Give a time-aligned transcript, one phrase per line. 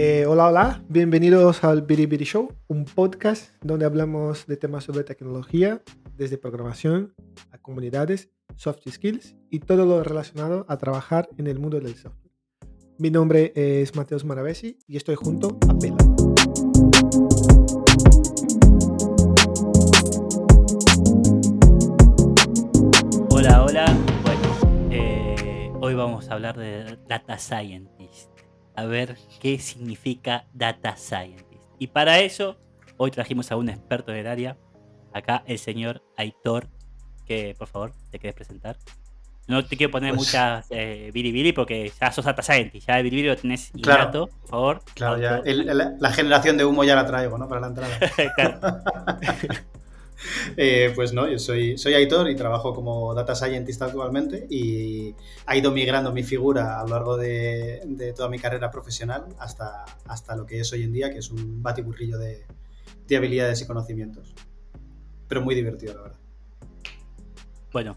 [0.00, 5.82] Eh, hola, hola, bienvenidos al Biribiri Show, un podcast donde hablamos de temas sobre tecnología,
[6.16, 7.16] desde programación
[7.50, 12.32] a comunidades, soft skills y todo lo relacionado a trabajar en el mundo del software.
[12.96, 15.96] Mi nombre es Mateos Maravesi y estoy junto a Pela.
[23.30, 23.96] Hola, hola.
[24.22, 27.97] Bueno, eh, hoy vamos a hablar de Data Scientist.
[28.78, 31.60] A ver qué significa Data Scientist.
[31.80, 32.56] Y para eso,
[32.96, 34.56] hoy trajimos a un experto en el área.
[35.12, 36.68] Acá el señor Aitor,
[37.26, 38.76] que por favor, te quieres presentar.
[39.48, 42.86] No te quiero poner Pues- muchas eh, biribiri porque ya sos Data Scientist.
[42.86, 44.02] Ya el biribiri lo tenés Claro.
[44.02, 44.82] innato, por favor.
[44.94, 47.48] Claro, ya el- el- la generación de humo ya la traigo, ¿no?
[47.48, 47.98] Para la entrada.
[48.36, 48.60] Claro.
[50.56, 55.14] Eh, pues no, yo soy, soy Aitor y trabajo como Data Scientist actualmente y
[55.46, 60.36] ha ido migrando mi figura a lo largo de, toda mi carrera profesional hasta, hasta
[60.36, 62.44] lo que es hoy en día, que es un batiburrillo de,
[63.06, 64.34] de habilidades y conocimientos.
[65.28, 66.18] Pero muy divertido, la verdad.
[67.72, 67.96] Bueno,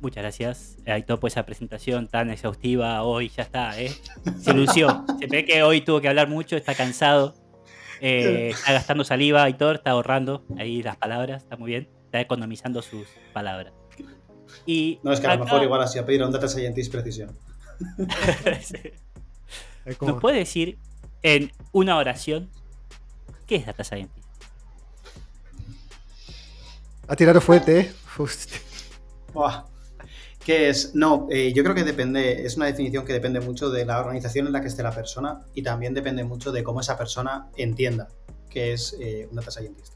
[0.00, 0.76] muchas gracias.
[0.86, 3.02] Aitor por esa presentación tan exhaustiva.
[3.02, 3.92] Hoy ya está, ¿eh?
[4.40, 5.04] Se lució.
[5.18, 7.34] Se ve que hoy tuvo que hablar mucho, está cansado.
[8.02, 11.88] Eh, está gastando saliva, Aitor, está ahorrando ahí las palabras, está muy bien.
[12.04, 13.72] Está economizando sus palabras.
[14.66, 16.48] Y No, es que a lo acá- mejor igual así a pedir a un Data
[16.48, 17.36] Scientist precisión.
[20.00, 20.78] ¿Nos puede decir
[21.22, 22.50] en una oración
[23.46, 24.26] qué es Data Scientist?
[27.08, 27.92] Ha tirado fuerte, ¿eh?
[29.32, 29.64] Buah.
[30.44, 30.94] ¿Qué es?
[30.94, 34.48] No, eh, yo creo que depende, es una definición que depende mucho de la organización
[34.48, 38.08] en la que esté la persona y también depende mucho de cómo esa persona entienda
[38.52, 39.94] que es eh, un data scientist.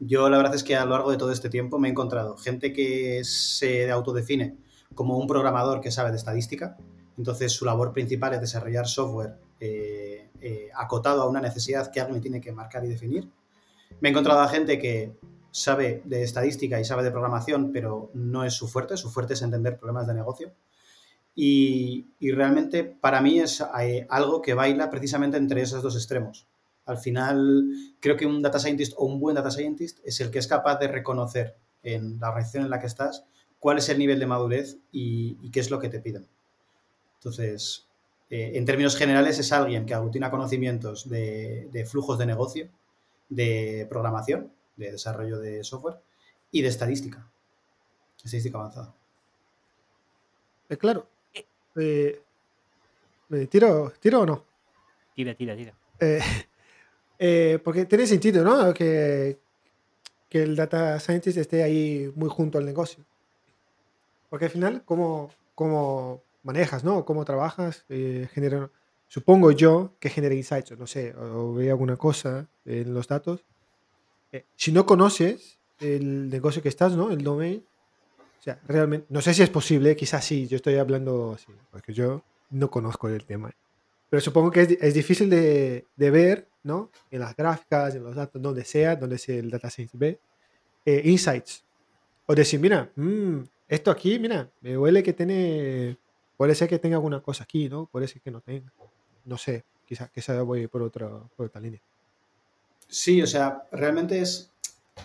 [0.00, 2.36] Yo la verdad es que a lo largo de todo este tiempo me he encontrado
[2.36, 4.56] gente que se autodefine
[4.94, 6.76] como un programador que sabe de estadística,
[7.16, 12.20] entonces su labor principal es desarrollar software eh, eh, acotado a una necesidad que alguien
[12.20, 13.30] tiene que marcar y definir.
[14.00, 15.12] Me he encontrado a gente que
[15.52, 19.42] sabe de estadística y sabe de programación, pero no es su fuerte, su fuerte es
[19.42, 20.52] entender problemas de negocio.
[21.34, 26.46] Y, realmente para mí es eh, algo que baila precisamente entre esos dos extremos.
[26.84, 27.68] Al final,
[28.00, 30.78] creo que un data scientist o un buen data scientist es el que es capaz
[30.78, 33.24] de reconocer en la organización en la que estás
[33.58, 36.26] cuál es el nivel de madurez y, qué es lo que te piden.
[37.18, 37.86] Entonces,
[38.30, 42.68] eh, en términos generales, es alguien que aglutina conocimientos de flujos de negocio,
[43.28, 45.96] de programación, de desarrollo de software
[46.50, 47.26] y de estadística.
[48.16, 48.94] Estadística avanzada.
[50.68, 51.06] Eh, claro.
[51.76, 52.20] Eh,
[53.30, 54.44] eh, ¿tiro, ¿Tiro o no?
[55.14, 55.74] Tira, tira, tira.
[56.00, 56.20] Eh,
[57.18, 58.72] eh, porque tiene sentido, ¿no?
[58.74, 59.38] Que,
[60.28, 63.04] que el data scientist esté ahí muy junto al negocio.
[64.30, 67.04] Porque al final, ¿cómo, cómo manejas, ¿no?
[67.04, 67.84] ¿Cómo trabajas?
[67.88, 68.70] Eh, genera-
[69.08, 73.44] supongo yo que genera insights, no sé, o ve alguna cosa en los datos.
[74.32, 77.10] Eh, si no conoces el negocio que estás, ¿no?
[77.10, 77.64] El domain.
[78.40, 81.92] O sea, realmente, no sé si es posible, quizás sí, yo estoy hablando así, porque
[81.92, 83.52] yo no conozco el tema.
[84.10, 86.90] Pero supongo que es, es difícil de, de ver, ¿no?
[87.10, 90.18] En las gráficas, en los datos, donde sea, donde sea el data science ve,
[90.84, 91.64] eh, insights.
[92.26, 93.38] O decir, mira, mm,
[93.68, 95.96] esto aquí, mira, me huele que tiene,
[96.36, 97.86] puede ser que tenga alguna cosa aquí, ¿no?
[97.86, 98.72] Puede ser que no tenga.
[99.24, 101.80] No sé, quizás quizá voy por otra, por otra línea.
[102.88, 104.50] Sí, o sea, realmente es,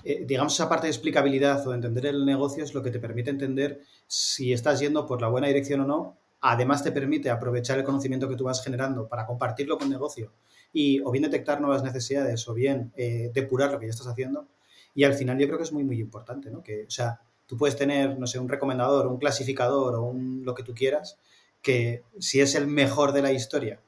[0.03, 2.99] eh, digamos, esa parte de explicabilidad o de entender el negocio es lo que te
[2.99, 6.17] permite entender si estás yendo por la buena dirección o no.
[6.41, 10.31] Además, te permite aprovechar el conocimiento que tú vas generando para compartirlo con el negocio
[10.73, 14.47] y o bien detectar nuevas necesidades o bien eh, depurar lo que ya estás haciendo.
[14.93, 16.61] Y al final yo creo que es muy, muy importante, ¿no?
[16.61, 20.53] Que, o sea, tú puedes tener, no sé, un recomendador, un clasificador o un, lo
[20.53, 21.17] que tú quieras,
[21.61, 23.79] que si es el mejor de la historia,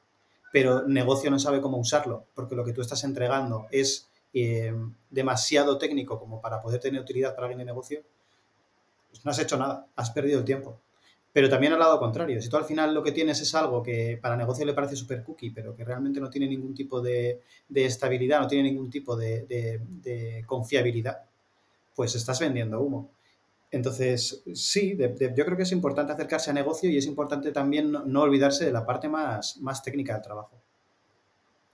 [0.52, 4.72] pero negocio no sabe cómo usarlo, porque lo que tú estás entregando es eh,
[5.10, 8.02] demasiado técnico como para poder tener utilidad para alguien de negocio,
[9.08, 10.80] pues no has hecho nada, has perdido el tiempo.
[11.32, 14.18] Pero también al lado contrario, si tú al final lo que tienes es algo que
[14.20, 17.40] para negocio le parece súper cookie, pero que realmente no tiene ningún tipo de,
[17.72, 21.22] estabilidad, no tiene ningún tipo de confiabilidad,
[21.94, 23.10] pues estás vendiendo humo.
[23.72, 27.52] Entonces, sí, de- de- yo creo que es importante acercarse a negocio y es importante
[27.52, 30.60] también no, no olvidarse de la parte más, más técnica del trabajo.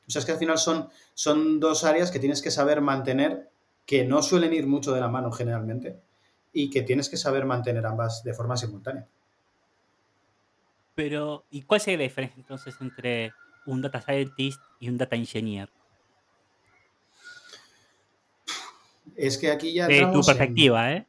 [0.06, 3.48] O sea, es que al final son, son dos áreas que tienes que saber mantener,
[3.86, 5.96] que no suelen ir mucho de la mano generalmente,
[6.52, 9.06] y que tienes que saber mantener ambas de forma simultánea.
[10.94, 13.32] Pero, ¿y cuál sería la diferencia entonces entre
[13.66, 15.68] un Data Scientist y un Data Engineer?
[19.16, 21.06] Es que aquí ya De tu en- perspectiva, ¿eh?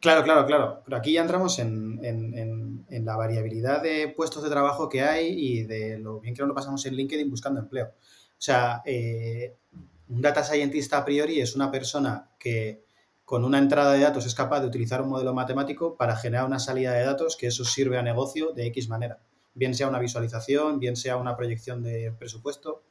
[0.00, 0.82] Claro, claro, claro.
[0.84, 2.34] Pero aquí ya entramos en, en-
[2.88, 6.48] en- la variabilidad de puestos de trabajo que hay y de lo bien que nos
[6.48, 7.86] lo pasamos en LinkedIn buscando empleo.
[7.88, 9.54] O sea, eh,
[10.08, 12.82] un data scientist a priori es una persona que
[13.24, 16.58] con una entrada de datos es capaz de utilizar un modelo matemático para generar una
[16.58, 19.18] salida de datos que eso sirve a negocio de X manera.
[19.54, 22.82] Bien sea una visualización, bien sea una proyección de presupuesto,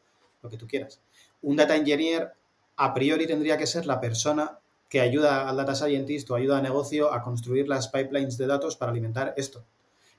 [0.42, 1.02] lo que tú quieras.
[1.42, 2.34] Un data engineer
[2.76, 6.62] a priori tendría que ser la persona que ayuda al data scientist o ayuda a
[6.62, 9.66] negocio a construir las pipelines de datos para alimentar esto.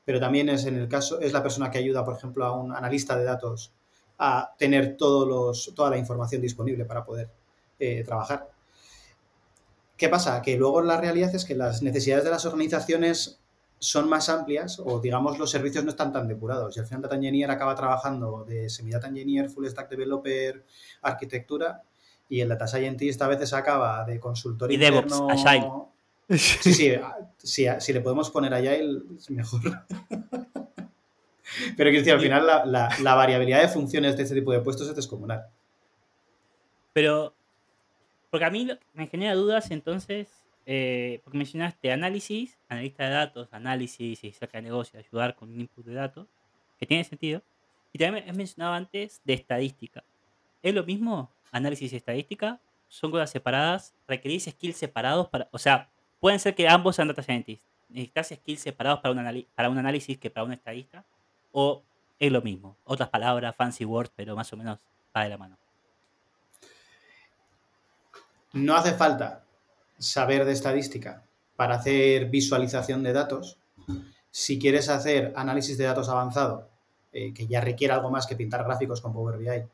[0.05, 2.75] Pero también es en el caso, es la persona que ayuda, por ejemplo, a un
[2.75, 3.73] analista de datos
[4.19, 7.31] a tener todos los, toda la información disponible para poder
[7.79, 8.49] eh, trabajar.
[9.97, 10.43] ¿Qué pasa?
[10.43, 13.41] Que luego la realidad es que las necesidades de las organizaciones
[13.81, 17.15] son más amplias o digamos los servicios no están tan depurados y al final Data
[17.15, 20.65] Engineer acaba trabajando de semi-Data Engineer, Full Stack Developer,
[21.03, 21.85] arquitectura
[22.29, 25.01] y el Data Scientist a veces acaba de consultor Y interno.
[25.03, 25.69] DevOps, Agile.
[26.39, 26.93] Sí, sí,
[27.39, 29.61] sí, si le podemos poner Agile es mejor.
[31.77, 34.89] Pero decir, al final la, la- la variabilidad de funciones de este tipo de puestos
[34.89, 35.47] es descomunal.
[36.93, 37.33] Pero,
[38.31, 40.29] porque a mí me genera dudas entonces,
[40.67, 45.61] eh, porque mencionaste análisis, analista de datos, análisis y saca de negocio, ayudar con un
[45.61, 46.27] input de datos,
[46.79, 47.41] que tiene sentido.
[47.93, 50.05] Y también has mencionado antes de estadística.
[50.63, 52.61] ¿Es lo mismo análisis y estadística?
[52.89, 53.95] ¿Son cosas separadas?
[54.07, 55.29] ¿Requerís skills separados?
[55.29, 55.91] para O sea,
[56.21, 57.67] pueden ser que ambos sean data scientists.
[57.89, 61.05] ¿Necesitas skills separados para un, para un análisis que para un estadista?
[61.53, 61.83] ¿O
[62.19, 62.77] es lo mismo?
[62.85, 64.79] Otras palabras, fancy words, pero más o menos
[65.17, 65.57] va de la mano.
[68.53, 69.45] No hace falta
[69.99, 71.23] saber de estadística
[71.57, 73.59] para hacer visualización de datos.
[74.31, 76.69] Si quieres hacer análisis de datos avanzado,
[77.13, 79.65] eh, que ya requiere algo más que pintar gráficos con Power BI,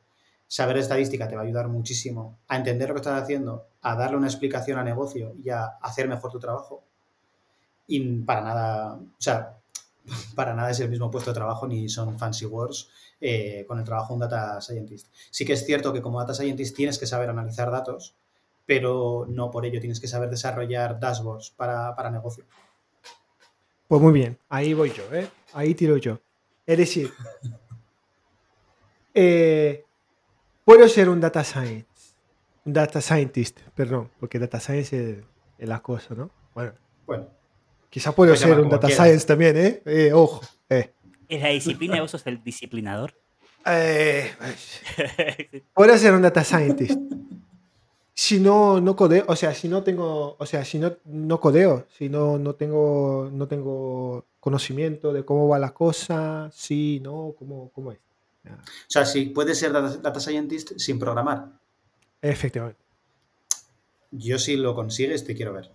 [0.55, 4.19] saber estadística te va a ayudar muchísimo a entender lo que estás haciendo, a darle
[4.19, 6.85] una explicación a negocio y a hacer mejor tu trabajo.
[7.89, 9.59] Y para nada, o sea,
[10.37, 12.89] para nada es el mismo puesto de trabajo ni son fancy words
[13.21, 15.09] eh, con el trabajo de un data scientist.
[15.29, 18.15] Sí que es cierto que como data scientist tienes que saber analizar datos,
[18.65, 22.45] pero no por ello tienes que saber desarrollar dashboards para, para negocio.
[23.89, 25.29] Pues muy bien, ahí voy yo, ¿eh?
[25.53, 26.21] Ahí tiro yo.
[26.65, 27.11] Es decir,
[29.15, 29.85] eh,
[30.65, 31.87] puedo ser un data science,
[32.65, 35.19] un data scientist, perdón, porque data science es,
[35.59, 36.31] es la cosa, ¿no?
[36.55, 36.73] Bueno,
[37.07, 37.27] Bueno,
[37.91, 39.07] quizá puedo ser un data quieras.
[39.07, 39.83] science también, ¿eh?
[39.85, 40.93] Eh, Ojo, eh.
[41.29, 43.15] ¿Es la disciplina vos sos el disciplinador?
[43.67, 44.31] Eh,
[45.73, 47.01] puedo ser un data scientist.
[48.13, 51.87] Si no, no codeo, o sea, si no tengo, o sea, si no, no codeo,
[51.89, 57.71] si no, no tengo, no tengo conocimiento de cómo va la cosa, sí, no, cómo,
[57.75, 57.99] cómo es.
[58.53, 58.57] O
[58.89, 61.53] sea, si puedes ser data, data scientist sin programar,
[62.21, 62.81] Efectivamente.
[64.11, 65.71] yo si lo consigues te quiero ver.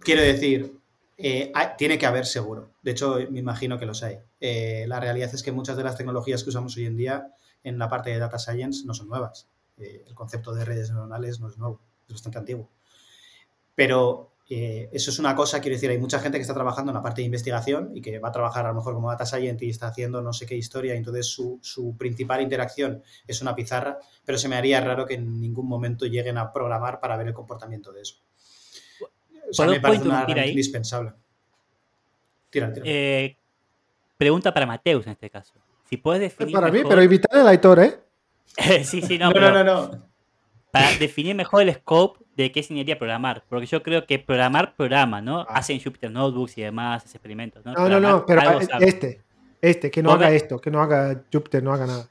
[0.00, 0.78] Quiero decir,
[1.18, 2.70] eh, hay- tiene que haber seguro.
[2.82, 4.18] De hecho, me imagino que los hay.
[4.40, 7.34] Eh, la realidad es que muchas de las tecnologías que usamos hoy en día
[7.64, 9.48] en la parte de data science no son nuevas.
[9.78, 12.68] Eh, el concepto de redes neuronales no es nuevo, es bastante antiguo.
[13.74, 16.96] Pero eh, eso es una cosa, quiero decir, hay mucha gente que está trabajando en
[16.96, 19.80] la parte de investigación y que va a trabajar a lo mejor como data scientist
[19.84, 24.38] haciendo no sé qué historia, y entonces su, su principal interacción es una pizarra, pero
[24.38, 27.92] se me haría raro que en ningún momento lleguen a programar para ver el comportamiento
[27.92, 28.16] de eso.
[29.48, 31.12] O sea, ¿Puedo- me parece una indispensable.
[32.50, 32.84] Tira, tira.
[32.88, 33.36] Eh,
[34.16, 35.54] pregunta para Mateus en este caso.
[35.88, 38.00] Si puedes definir Para mí, pero invitar al Aitor, ¿eh?
[38.84, 40.08] sí, sí, no, no, pero no, no, no.
[40.72, 43.44] para definir mejor el scope de qué significaría programar.
[43.48, 45.40] Porque yo creo que programar programa, ¿no?
[45.40, 45.58] Ah.
[45.58, 47.72] Hacen Jupyter Notebooks y demás, experimentos, ¿no?
[47.72, 49.20] No, no, pero eh, este,
[49.60, 52.08] este, que no haga esto, que no haga Jupyter, no haga nada.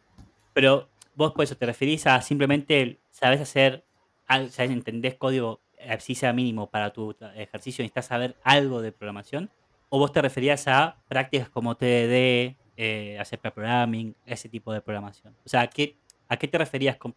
[0.53, 3.83] Pero vos por eso te referís a simplemente sabes hacer,
[4.27, 9.49] sabes, entendés código, eh, así sea mínimo para tu ejercicio, necesitas saber algo de programación.
[9.89, 15.35] O vos te referías a prácticas como TDD, eh, hacer programming, ese tipo de programación.
[15.45, 15.97] O sea, ¿a qué,
[16.27, 17.13] a qué te referías con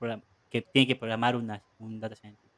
[0.49, 2.51] que tiene que programar una, un data scientist?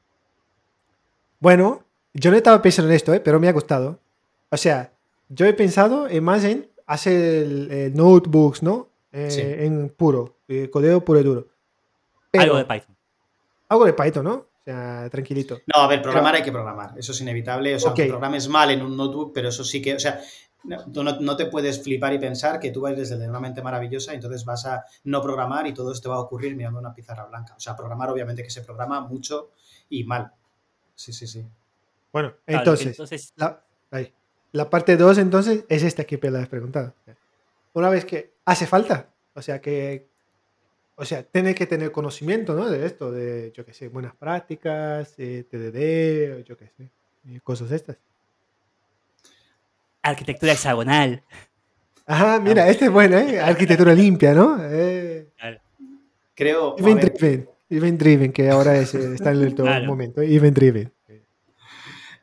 [1.45, 1.85] Bueno,
[2.15, 3.21] yo no estaba pensando en esto, ¿eh?
[3.21, 3.99] pero me ha gustado.
[4.49, 4.95] O sea,
[5.29, 7.13] yo he pensado en más en hacer
[7.45, 8.89] el, el notebooks, ¿no?
[9.13, 9.43] Eh, Sí.
[9.43, 11.47] En puro, eh, codeo puro y duro.
[12.31, 12.97] Pero, Algo de Python.
[13.69, 14.33] algo de Python, ¿no?
[14.35, 15.59] O sea, tranquilito.
[15.75, 16.95] No, a ver, programar hay que programar.
[16.99, 17.75] Eso es inevitable.
[17.75, 17.99] O sea, Ok.
[17.99, 19.95] aunque programes mal en un notebook, pero eso sí que.
[19.97, 20.23] O sea,
[20.63, 23.61] no, tú no, no te puedes flipar y pensar que tú vas desde una mente
[23.61, 26.95] maravillosa y entonces vas a no programar y todo esto va a ocurrir mirando una
[26.95, 27.55] pizarra blanca.
[27.55, 29.51] O sea, programar, obviamente, que se programa mucho
[29.91, 30.33] y mal.
[30.95, 31.45] Sí, sí, sí.
[32.13, 34.13] Bueno, Claro, entonces, entonces la, ahí.
[34.53, 36.95] la parte 2 entonces es esta que me has preguntado.
[37.73, 40.07] Una vez que hace falta, o sea que,
[40.95, 42.71] o sea, tiene que tener conocimiento, ¿no?
[42.71, 46.89] De esto, de, yo qué sé, buenas prácticas, eh, TDD, o yo qué sé,
[47.25, 47.97] y cosas estas.
[50.03, 51.23] arquitectura hexagonal.
[52.07, 53.41] Ajá, mira, este es bueno, ¿eh?
[53.41, 54.59] Arquitectura limpia, ¿no?
[54.61, 55.27] Eh.
[56.35, 56.77] Creo.
[57.71, 58.33] Event Driven.
[58.33, 59.87] Que ahora es, eh, está en el todo Claro.
[59.87, 60.21] momento.
[60.23, 60.93] Event Driven.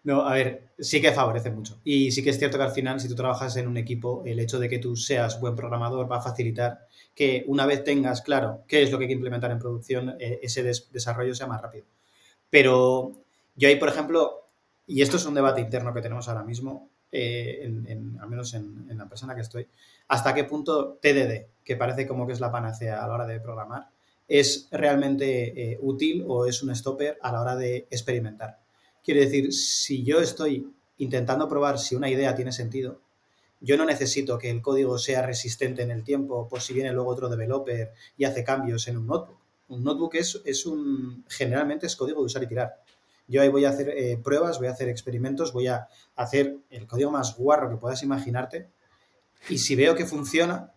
[0.04, 1.80] No, a ver, sí que favorece mucho.
[1.84, 4.40] Y sí que es cierto que al final, si tú trabajas en un equipo, el
[4.40, 8.64] hecho de que tú seas buen programador va a facilitar que una vez tengas claro
[8.68, 11.62] qué es lo que hay que implementar en producción, eh, ese des- desarrollo sea más
[11.62, 11.86] rápido.
[12.50, 13.12] Pero
[13.56, 14.48] yo ahí, por ejemplo,
[14.88, 18.54] y esto es un debate interno que tenemos ahora mismo, eh, en- en- al menos
[18.56, 19.68] en, en la persona que estoy,
[20.08, 23.40] hasta qué punto TDD, que parece como que es la panacea a la hora de
[23.40, 23.88] programar,
[24.32, 28.62] es realmente eh, útil o es un stopper a la hora de experimentar.
[29.04, 33.02] Quiere decir, si yo estoy intentando probar si una idea tiene sentido,
[33.60, 37.10] yo no necesito que el código sea resistente en el tiempo por si viene luego
[37.10, 39.38] otro developer y hace cambios en un notebook.
[39.68, 42.82] Un notebook es, es un, generalmente es código de usar y tirar.
[43.28, 46.88] Yo ahí voy a hacer eh, pruebas, voy a hacer experimentos, voy a hacer el
[46.88, 48.70] código más guarro que puedas imaginarte
[49.50, 50.72] y si veo que funciona,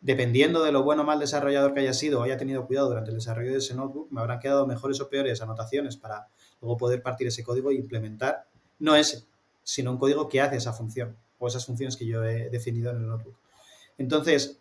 [0.00, 3.10] dependiendo de lo bueno o mal desarrollador que haya sido o haya tenido cuidado durante
[3.10, 6.28] el desarrollo de ese notebook, me habrán quedado mejores o peores anotaciones para
[6.60, 8.46] luego poder partir ese código e implementar,
[8.78, 9.24] no ese,
[9.62, 12.96] sino un código que hace esa función o esas funciones que yo he definido en
[12.98, 13.36] el notebook.
[13.98, 14.58] Entonces,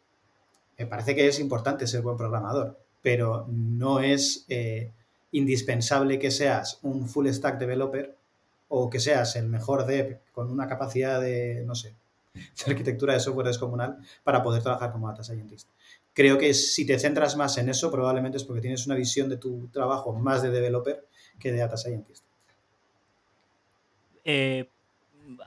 [0.77, 4.91] me parece que es importante ser buen programador, pero no es eh,
[5.31, 8.15] indispensable que seas un full stack developer
[8.67, 11.95] o que seas el mejor dev con una capacidad de, no sé,
[12.33, 15.67] de arquitectura de software descomunal para poder trabajar como data scientist.
[16.13, 19.37] Creo que si te centras más en eso, probablemente es porque tienes una visión de
[19.37, 21.05] tu trabajo más de developer
[21.39, 22.23] que de data scientist.
[24.25, 24.67] Eh,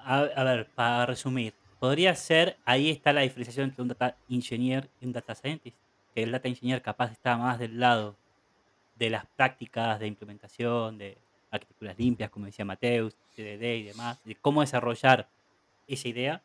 [0.05, 5.07] a, ver, para resumir, podría ser, ahí está la diferenciación entre un data engineer y
[5.07, 5.77] un data scientist.
[6.15, 8.17] El data engineer capaz está más del lado
[8.97, 11.19] de las prácticas de implementación, de
[11.51, 15.29] arquitecturas limpias, como decía Mateus, TDD y demás, de cómo desarrollar
[15.87, 16.43] esa idea.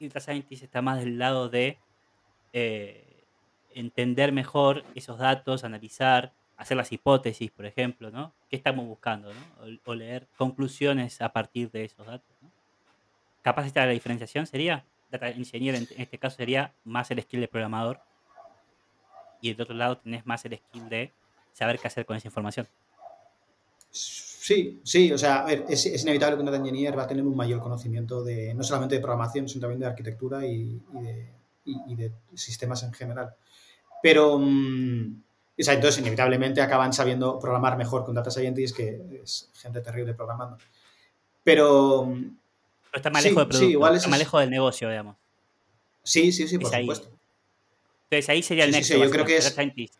[0.00, 1.78] Data scientist está más del lado de
[2.52, 3.24] eh,
[3.74, 8.32] entender mejor esos datos, analizar, hacer las hipótesis, por ejemplo, ¿no?
[8.48, 9.78] ¿Qué estamos buscando, ¿no?
[9.84, 12.50] O, leer conclusiones a partir de esos datos, ¿no?
[13.42, 17.40] Capaz esta la diferenciación sería, data engineer en, en este caso sería más el skill
[17.40, 18.00] de programador
[19.40, 21.12] y del otro lado tenés más el skill de
[21.52, 22.66] saber qué hacer con esa información.
[24.46, 27.06] Sí, sí, o sea, a ver, es, es inevitable que un data engineer va a
[27.06, 31.02] tener un mayor conocimiento de no solamente de programación, sino también de arquitectura y, y
[31.02, 31.28] de,
[31.64, 33.34] y- y de sistemas en general.
[34.02, 35.22] Pero, mm,
[35.58, 40.12] o sea, entonces inevitablemente acaban sabiendo programar mejor con data scientists, que es gente terrible
[40.12, 40.58] programando.
[41.42, 42.20] Pero mm,
[42.90, 45.16] Pero está más Sí, lejos sí, producto, igual está más lejos del negocio, digamos.
[46.02, 46.82] sí, sí, sí, por Es ahí.
[46.84, 47.08] supuesto.
[48.10, 48.94] Entonces ahí sería el Sí, sí, nexo.
[48.96, 49.94] sí, yo creo que es- scientist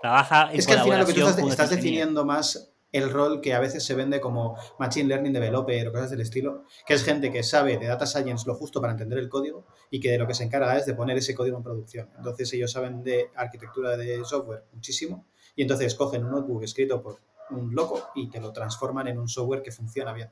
[0.00, 3.54] trabaja en Es que al final lo que tú estás, definiendo más el rol que
[3.54, 7.32] a veces se vende como Machine Learning Developer o cosas del estilo, que es gente
[7.32, 10.28] que sabe de Data Science lo justo para entender el código y que de lo
[10.28, 12.08] que se encarga es de poner ese código en producción.
[12.16, 17.18] Entonces ellos saben de arquitectura de software muchísimo y entonces cogen un notebook escrito por
[17.50, 20.30] un loco y te lo transforman en un software que funciona bien.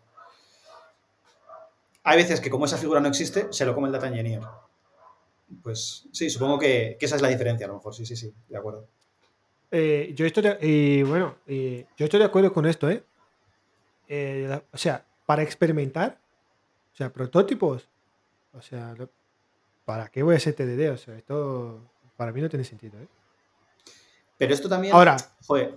[2.05, 4.43] Hay veces que como esa figura no existe, se lo come el Data Engineer.
[5.65, 8.33] Pues sí, supongo que, que esa es la diferencia a lo mejor, sí, sí, sí,
[8.49, 8.87] de acuerdo.
[9.75, 13.03] Eh, yo estoy de, y bueno, y yo estoy de acuerdo con esto, ¿eh?
[14.07, 16.19] Eh, la- o sea, para experimentar,
[16.93, 17.89] o sea, prototipos,
[18.53, 19.09] o sea, lo-
[19.87, 20.91] ¿para qué voy a hacer TDD?
[20.91, 21.81] O sea, esto
[22.19, 23.09] para mí no tiene sentido, ¿eh?
[24.37, 24.95] Pero esto también...
[24.95, 25.75] Ahora, Joder,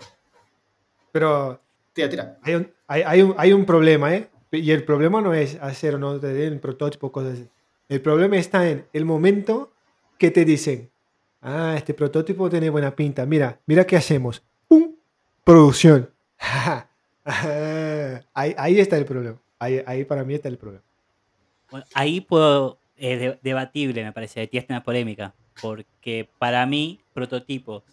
[1.11, 1.61] pero
[1.93, 2.39] tira, tira.
[2.41, 4.29] hay un, hay, hay un, hay un problema, ¿eh?
[4.51, 7.49] Y el problema no es hacer o no TDD en prototipo, cosas así.
[7.87, 9.71] El problema está en el momento
[10.17, 10.89] que te dicen,
[11.45, 14.43] ah, este prototipo tiene buena pinta, mira, mira qué hacemos.
[14.67, 14.95] ¡Pum!
[15.43, 16.09] Producción.
[18.33, 19.37] ahí, ahí está el problema.
[19.59, 20.83] Ahí, ahí para mí está el problema.
[21.71, 27.83] Bueno, ahí puedo, eh, de- debatible me parece, tiene una polémica, porque para mí, prototipos,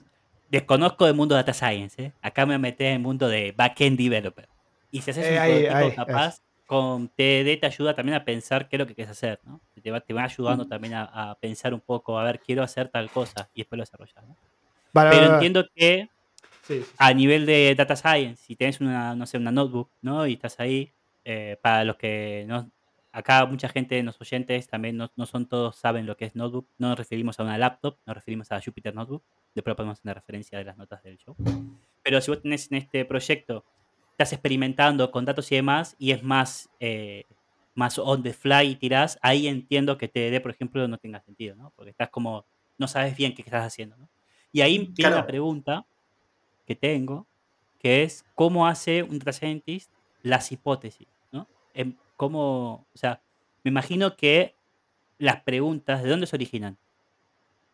[0.51, 2.13] desconozco el mundo de data science, ¿eh?
[2.21, 4.49] acá me metí en el mundo de backend developer.
[4.91, 8.69] Y si haces Eh, un ahí, prototipo capaz, con TD te ayuda también a pensar
[8.69, 9.61] qué es lo que quieres hacer, ¿no?
[9.83, 12.89] Te va, te va ayudando también a, a pensar un poco, a ver, quiero hacer
[12.89, 14.37] tal cosa, y después lo desarrollas, ¿no?
[14.93, 16.09] Vale, Pero vale, entiendo que
[16.63, 16.93] Sí, sí.
[16.99, 20.27] a nivel de data science, si tienes una, no sé, una notebook, ¿no?
[20.27, 20.93] Y estás ahí,
[21.25, 22.71] eh, para los que no,
[23.11, 26.67] acá mucha gente, los oyentes también no, no son todos saben lo que es notebook,
[26.79, 29.23] no nos referimos a una laptop, nos referimos a Jupyter Notebook,
[29.55, 31.37] después ponemos una referencia de las notas del show.
[32.03, 33.65] Pero si vos tenés en este proyecto,
[34.13, 37.25] estás experimentando con datos y demás, y es más, eh,
[37.75, 41.57] más on the fly y tirás, ahí entiendo que TDD, por ejemplo, no tenga sentido,
[41.57, 41.73] ¿no?
[41.77, 42.45] Porque estás como,
[42.79, 44.09] no sabes bien qué estás haciendo, ¿no?
[44.53, 45.17] Y ahí viene Claro.
[45.17, 45.87] la pregunta
[46.67, 47.27] que tengo,
[47.79, 49.91] que es cómo hace un data scientist
[50.23, 51.49] las hipótesis, ¿no?
[51.75, 53.21] Em, cómo, o sea,
[53.65, 54.55] me imagino que
[55.19, 56.77] las preguntas, ¿de dónde se originan?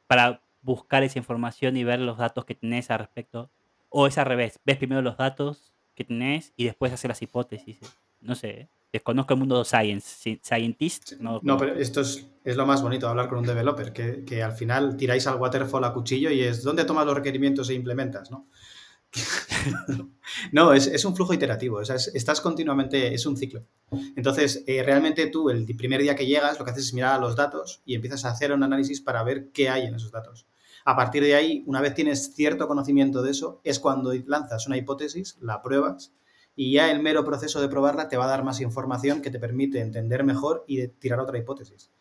[0.07, 3.51] Para buscar esa información y ver los datos que tenés al respecto.
[3.91, 7.79] O es al revés, ves primero los datos que tenés y después haces las hipótesis.
[8.21, 8.69] No sé, ¿eh?
[8.93, 11.13] Desconozco el mundo de science, scientist.
[11.21, 14.43] No, no pero esto es, es, lo más bonito, hablar con un developer, que, que,
[14.43, 18.31] al final tiráis al waterfall a cuchillo y es dónde tomas los requerimientos e implementas,
[18.31, 18.49] ¿no?
[20.53, 23.65] no, es, es, un flujo iterativo, o sea, estás continuamente, es un ciclo.
[24.17, 27.19] Entonces, eh, realmente tú el primer día que llegas lo que haces es mirar a
[27.19, 30.47] los datos y empiezas a hacer un análisis para ver qué hay en esos datos.
[30.85, 34.77] A partir de ahí, una vez tienes cierto conocimiento de eso, es cuando lanzas una
[34.77, 36.13] hipótesis, la pruebas
[36.61, 39.39] y ya el mero proceso de probarla te va a dar más información que te
[39.39, 41.93] permite entender mejor y tirar otra hipótesis.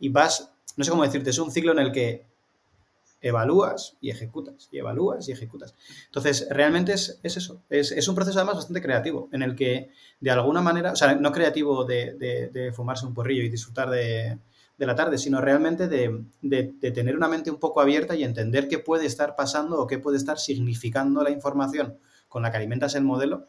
[0.00, 2.26] Y vas, no sé cómo decirte, es un ciclo en el que
[3.20, 5.76] evalúas y ejecutas, y evalúas y ejecutas.
[6.06, 10.60] Entonces, realmente es, eso, es, un proceso además bastante creativo, en el que de alguna
[10.60, 14.40] manera, o sea, no creativo de, fumarse un porrillo y disfrutar de,
[14.78, 18.80] la tarde, sino realmente de, de, tener una mente un poco abierta y entender qué
[18.80, 21.96] puede estar pasando o qué puede estar significando la información
[22.28, 23.46] con la que alimentas el modelo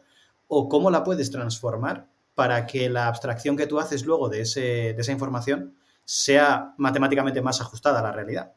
[0.54, 4.60] o cómo la puedes transformar para que la abstracción que tú haces luego de, ese,
[4.92, 8.52] de esa información sea matemáticamente más ajustada a la realidad.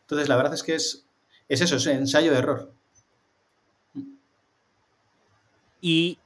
[0.00, 1.06] Entonces, la verdad es que es,
[1.46, 2.72] es eso, es ensayo-error.
[5.82, 6.18] Y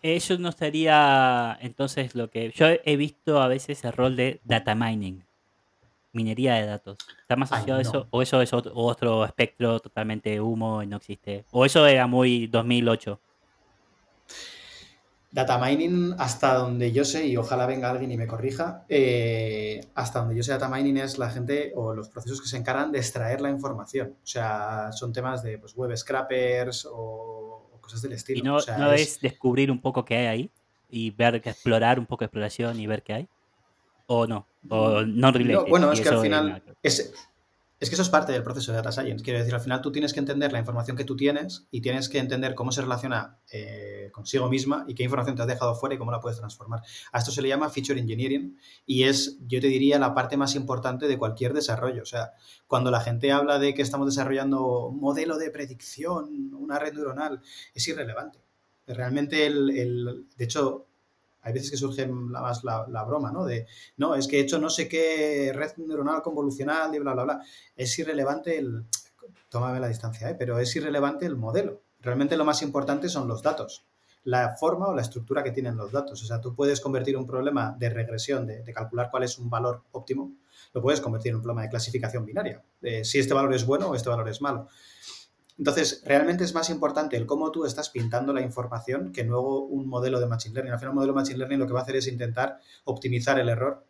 [0.00, 2.52] eso no sería entonces lo que...
[2.52, 5.26] Yo he visto a veces el rol de data mining,
[6.14, 6.96] minería de datos.
[7.20, 8.08] ¿Está más asociado a eso?
[8.08, 11.44] ¿O eso es otro, otro espectro totalmente humo y no existe?
[11.50, 13.20] ¿O eso era muy 2008?
[15.30, 20.20] Data mining, hasta donde yo sé, y ojalá venga alguien y me corrija, eh, hasta
[20.20, 22.98] donde yo sé, data mining es la gente o los procesos que se encargan de
[22.98, 24.16] extraer la información.
[24.22, 28.38] O sea, son temas de pues, web scrappers o, cosas del estilo.
[28.38, 28.58] ¿Y no,
[28.92, 29.20] es...
[29.20, 30.50] descubrir un poco qué hay ahí?
[30.88, 33.28] Y ver, explorar un poco de exploración y ver qué hay?
[34.06, 34.46] ¿O no?
[34.68, 35.68] ¿O no related?
[35.68, 37.12] bueno, es que al final es,
[37.78, 39.22] es que eso es parte del proceso de data science.
[39.22, 42.08] Quiero decir, al final tú tienes que entender la información que tú tienes y tienes
[42.08, 45.94] que entender cómo se relaciona eh, consigo misma y qué información te has dejado fuera
[45.94, 46.80] y cómo la puedes transformar.
[47.12, 50.54] A esto se le llama feature engineering y es, yo te diría, la parte más
[50.54, 52.02] importante de cualquier desarrollo.
[52.02, 52.32] O sea,
[52.66, 57.42] cuando la gente habla de que estamos desarrollando un modelo de predicción, una red neuronal,
[57.74, 58.42] es irrelevante.
[58.86, 60.85] Realmente, el, el de hecho,
[61.46, 63.44] hay veces que surge más la, broma, ¿no?
[63.44, 67.22] De, no, es que he hecho no sé qué red neuronal convolucional y bla, bla,
[67.22, 67.40] bla.
[67.76, 68.84] Es irrelevante el,
[69.48, 70.34] tómame la distancia, ¿eh?
[70.36, 71.82] pero es irrelevante el modelo.
[72.00, 73.86] Realmente lo más importante son los datos,
[74.24, 76.20] la forma o la estructura que tienen los datos.
[76.20, 79.48] O sea, tú puedes convertir un problema de regresión, de, de calcular cuál es un
[79.48, 80.32] valor óptimo,
[80.72, 83.90] lo puedes convertir en un problema de clasificación binaria, de si este valor es bueno
[83.90, 84.66] o este valor es malo.
[85.58, 89.88] Entonces, realmente es más importante el cómo tú estás pintando la información que luego un
[89.88, 90.72] modelo de Machine Learning.
[90.72, 93.38] Al final, un modelo de Machine Learning lo que va a hacer es intentar optimizar
[93.38, 93.84] el error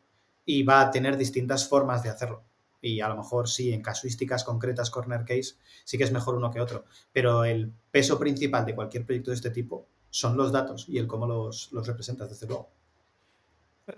[0.44, 2.44] y va a tener distintas formas de hacerlo.
[2.80, 6.52] Y a lo mejor sí, en casuísticas concretas, corner case, sí que es mejor uno
[6.52, 6.84] que otro.
[7.12, 11.08] Pero el peso principal de cualquier proyecto de este tipo son los datos y el
[11.08, 12.70] cómo los, representas, desde luego.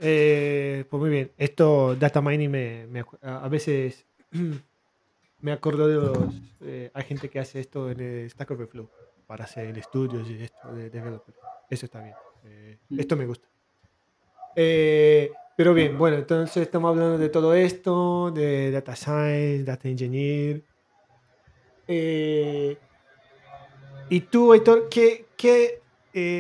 [0.00, 1.32] Eh, pues muy bien.
[1.36, 4.06] Esto, data mining, me a veces
[5.40, 6.34] me acuerdo de los.
[6.60, 8.90] Eh, hay gente que hace esto en el Stack Overflow
[9.26, 11.34] para hacer estudios y esto de developer.
[11.70, 12.14] Eso está bien.
[12.44, 13.00] Eh, mm.
[13.00, 13.46] esto me gusta.
[14.56, 20.62] Eh, pero bien, bueno, entonces estamos hablando de todo esto, de data science, data engineer.
[24.08, 25.82] y tú, Héctor, ¿qué, qué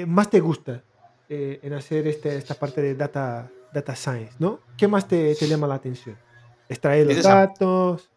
[0.06, 0.82] más te gusta
[1.28, 4.34] en hacer este, esta parte de data, data science?
[4.38, 4.60] ¿no?
[4.76, 6.16] ¿Qué más te, te llama la atención?
[6.68, 8.10] Extraer los datos.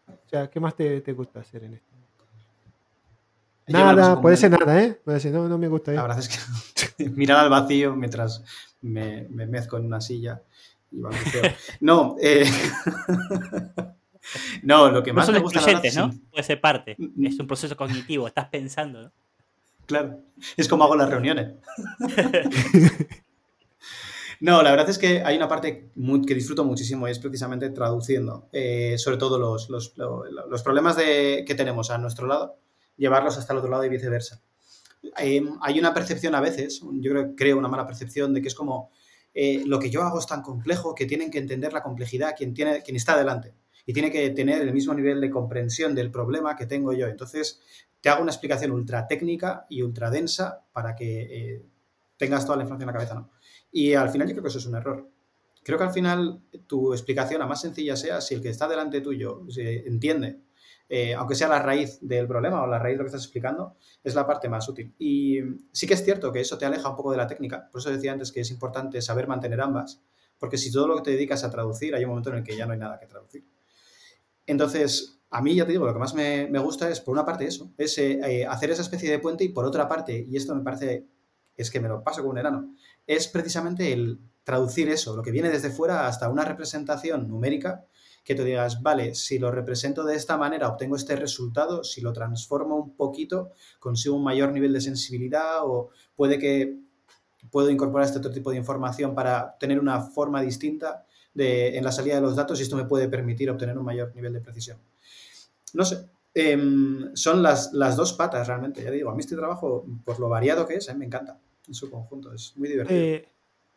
[0.50, 1.86] ¿qué más te, gusta hacer en esto?
[3.68, 5.00] Nada, puede ser nada, ¿eh?
[5.04, 5.92] Puede ser, no, no me gusta.
[5.92, 5.94] ¿eh?
[5.94, 8.42] La verdad es que mirar al vacío mientras
[8.80, 10.42] me, me mezco en una silla
[10.92, 11.00] y
[11.80, 12.44] No, eh...
[14.62, 15.60] no, lo que más no me gusta
[15.94, 16.12] ¿no?
[16.30, 16.96] Puede ser parte.
[16.98, 17.26] Mm, mm.
[17.26, 19.12] Es un proceso cognitivo, estás pensando, ¿no?
[19.86, 20.20] Claro,
[20.56, 21.54] es como hago las reuniones.
[24.42, 25.92] No, la verdad es que hay una parte
[26.26, 31.54] que disfruto muchísimo y es precisamente traduciendo, eh, sobre todo los, los, problemas de, que
[31.54, 32.58] tenemos a nuestro lado,
[32.96, 34.42] llevarlos hasta el otro lado y viceversa.
[35.16, 38.56] Em, hay una percepción a veces, yo creo, creo una mala percepción de que es
[38.56, 38.90] como
[39.32, 42.52] eh, lo que yo hago es tan complejo que tienen que entender la complejidad quien,
[42.52, 43.54] tiene, quien está delante
[43.86, 47.06] y tiene que tener el mismo nivel de comprensión del problema que tengo yo.
[47.06, 47.60] Entonces,
[48.00, 51.62] te hago una explicación ultra técnica y ultra densa para que eh,
[52.16, 53.30] tengas toda la información en la cabeza, ¿no?
[53.72, 55.08] Y al final yo creo que eso es un error.
[55.64, 59.00] Creo que al final tu explicación, a más sencilla sea, si el que está delante
[59.00, 60.40] tuyo se entiende,
[60.88, 63.76] eh, aunque sea la raíz del problema o la raíz de lo que estás explicando,
[64.04, 64.94] es la parte más útil.
[64.98, 65.38] Y
[65.72, 67.68] sí que es cierto que eso te aleja un poco de la técnica.
[67.70, 70.02] Por eso decía antes que es importante saber mantener ambas,
[70.38, 72.56] porque si todo lo que te dedicas a traducir, hay un momento en el que
[72.56, 73.44] ya no hay nada que traducir.
[74.46, 77.24] Entonces, a mí, ya te digo, lo que más me, me gusta es, por una
[77.24, 80.36] parte, eso, es eh, eh, hacer esa especie de puente y por otra parte, y
[80.36, 81.06] esto me parece,
[81.62, 82.74] es que me lo paso como un enano,
[83.06, 87.84] es precisamente el traducir eso, lo que viene desde fuera hasta una representación numérica
[88.24, 92.12] que tú digas, vale, si lo represento de esta manera obtengo este resultado, si lo
[92.12, 96.78] transformo un poquito consigo un mayor nivel de sensibilidad o puede que
[97.50, 101.90] puedo incorporar este otro tipo de información para tener una forma distinta de, en la
[101.90, 104.78] salida de los datos y esto me puede permitir obtener un mayor nivel de precisión.
[105.74, 109.84] No sé, em, son las, las, dos patas realmente, ya digo, a mí este trabajo,
[110.04, 113.00] por lo variado que es, eh, me encanta en su conjunto, es muy divertido.
[113.00, 113.28] Eh,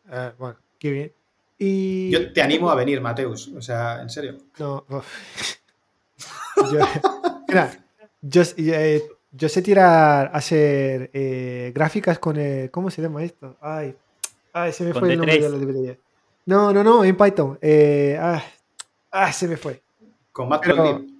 [0.08, 1.12] ah, bueno, qué bien.
[1.58, 2.10] Y...
[2.10, 3.48] Yo te animo a venir, Mateus.
[3.48, 4.36] O sea, en serio.
[4.58, 4.84] No.
[6.72, 6.80] yo,
[7.48, 7.84] mira,
[8.20, 12.36] yo, eh, yo, sé tirar, hacer eh, gráficas con.
[12.36, 13.56] El, ¿Cómo se llama esto?
[13.60, 13.94] Ay,
[14.52, 15.98] ay se me fue el nombre de la librería.
[16.46, 17.58] No, no, no, en Python.
[17.60, 18.42] Eh, ah,
[19.10, 19.82] ah, se me fue.
[20.30, 21.16] Con Matplotlib.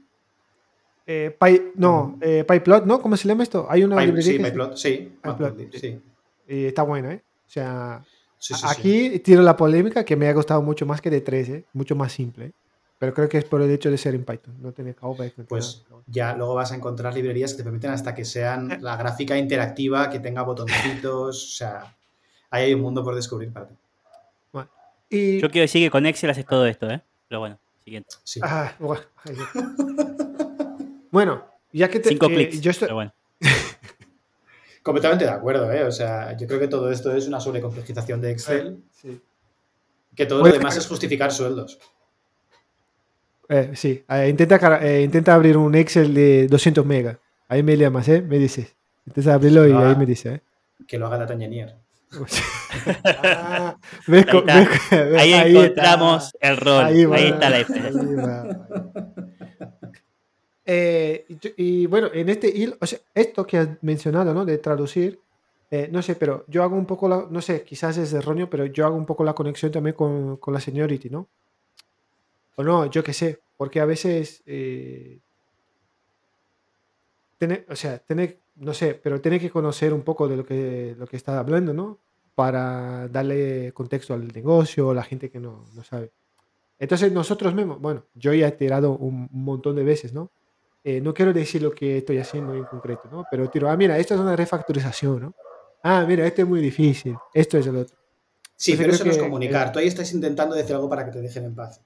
[1.07, 3.01] Eh, Py, no, eh, PyPlot, ¿no?
[3.01, 3.67] ¿Cómo se llama esto?
[3.69, 4.33] Hay una Py, librería.
[4.33, 5.19] Sí, PyPlot, sí.
[5.23, 6.01] Matplotlib, sí.
[6.49, 7.23] Y está bueno, ¿eh?
[7.47, 8.03] O sea,
[8.65, 12.13] Aquí tiro la polémica que me ha costado mucho más que de 13, mucho más
[12.13, 12.53] simple.
[12.99, 14.97] Pero creo que es por el hecho de ser en Python, no tener
[15.49, 18.79] Pues ya luego vas a encontrar librerías que te permiten hasta que sean eh.
[18.81, 21.95] la gráfica interactiva, que tenga botoncitos, o sea,
[22.51, 23.75] ahí hay un mundo por descubrir para ti.
[25.11, 25.41] y...
[25.41, 27.03] Yo quiero decir que con Excel haces todo esto, ¿eh?
[27.29, 28.15] Pero bueno, siguiente.
[28.43, 28.73] Ah,
[31.11, 31.45] bueno.
[31.73, 32.09] ya que te...
[32.09, 32.93] Cinco clics, yo estoy...
[32.93, 33.13] bueno.
[34.87, 35.83] Completamente de acuerdo, ¿eh?
[35.83, 38.85] O sea, yo creo que todo esto es una sobrecomplejización de Excel.
[38.93, 39.21] Sí.
[40.15, 41.81] Que todo lo demás es justificar sueldos.
[43.49, 47.17] Eh, sí, eh, intenta, eh, intenta abrir un Excel de 200 megas.
[47.49, 48.23] Ahí me llamas, ¿eh?
[48.23, 48.77] Me dices.
[49.05, 50.41] Intenta abrirlo y ahí me dice, ¿eh?
[50.87, 51.75] Que lo haga Data Engineer.
[53.05, 53.77] ah,
[55.19, 56.85] ahí, ahí, encontramos el rol.
[56.85, 58.67] Ahí, está la diferencia.
[60.69, 61.25] Eh,
[61.57, 64.45] y, bueno, en este hilo, o sea, esto que has mencionado, ¿no?
[64.45, 65.21] De traducir,
[65.71, 68.67] eh, no sé, pero yo hago un poco la, no sé, quizás es erróneo, pero
[68.67, 71.29] yo hago un poco la conexión también con, con la seniority, ¿no?
[72.57, 75.21] O no, yo qué sé, porque a veces, eh,
[77.69, 81.07] o sea, tener, no sé, pero tiene que conocer un poco de lo que, lo
[81.07, 81.99] que está hablando, ¿no?
[82.35, 86.11] Para darle contexto al negocio la gente que no, no sabe.
[86.79, 90.31] Entonces nosotros mismos, bueno, yo ya he tirado un montón de veces, ¿no?
[90.89, 93.25] Eh, no quiero decir lo que estoy haciendo en concreto, ¿no?
[93.29, 95.35] Pero tiro, ah, mira, esto es una refactorización, ¿no?
[95.83, 97.97] Ah, mira, esto es muy difícil, esto es el otro.
[98.55, 99.73] Sí, pero eso no es comunicar.
[99.73, 101.81] Tú ahí estás intentando decir algo para que te dejen en paz.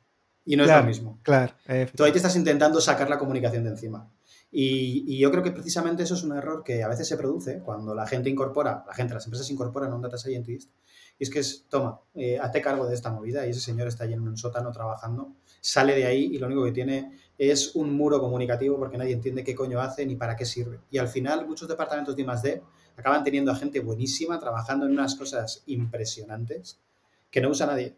[0.45, 1.19] Y no es lo mismo.
[1.23, 1.55] Claro.
[1.97, 4.07] Tú ahí te estás intentando sacar la comunicación de encima.
[4.53, 7.95] Y, yo creo que precisamente eso es un error que a veces se produce cuando
[7.95, 10.73] la gente incorpora, la gente, las empresas incorporan a un data scientist.
[11.19, 14.05] Y es que es, toma, eh, hazte cargo de esta movida y ese señor está
[14.05, 17.95] allí en un sótano trabajando, sale de ahí y lo único que tiene es un
[17.95, 20.79] muro comunicativo porque nadie entiende qué coño hace ni para qué sirve.
[20.91, 22.63] Y al final muchos departamentos de I+.D.
[22.99, 26.79] acaban teniendo a gente buenísima trabajando en unas cosas impresionantes
[27.31, 27.97] que no usa nadie.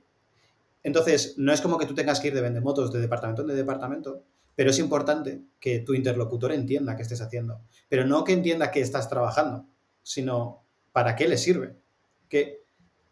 [0.84, 4.22] Entonces, no es como que tú tengas que ir de vendemotos de departamento en departamento,
[4.54, 7.62] pero es importante que tu interlocutor entienda qué estés haciendo.
[7.88, 9.66] Pero no que entienda que estás trabajando,
[10.04, 11.74] sino para qué le sirve.
[12.28, 12.61] Que,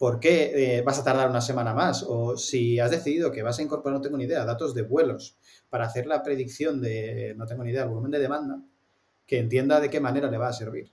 [0.01, 2.03] ¿Por qué eh, vas a tardar una semana más?
[2.09, 5.37] O si has decidido que vas a incorporar, no tengo ni idea, datos de vuelos
[5.69, 8.63] para hacer la predicción de, no tengo ni idea, el volumen de demanda,
[9.27, 10.91] que entienda de qué manera le va a servir.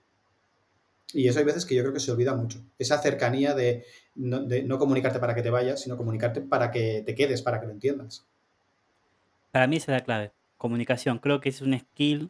[1.13, 2.59] Y eso hay veces que yo creo que se olvida mucho.
[2.77, 7.41] Esa cercanía de no, comunicarte para que te vayas, sino comunicarte para que te quedes,
[7.41, 8.27] para que lo entiendas.
[9.53, 10.33] Para mí esa es la clave.
[10.57, 11.19] Comunicación.
[11.19, 12.29] Creo que es un skill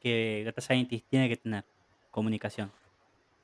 [0.00, 1.62] que Data Scientist tiene que tener.
[2.10, 2.72] Comunicación.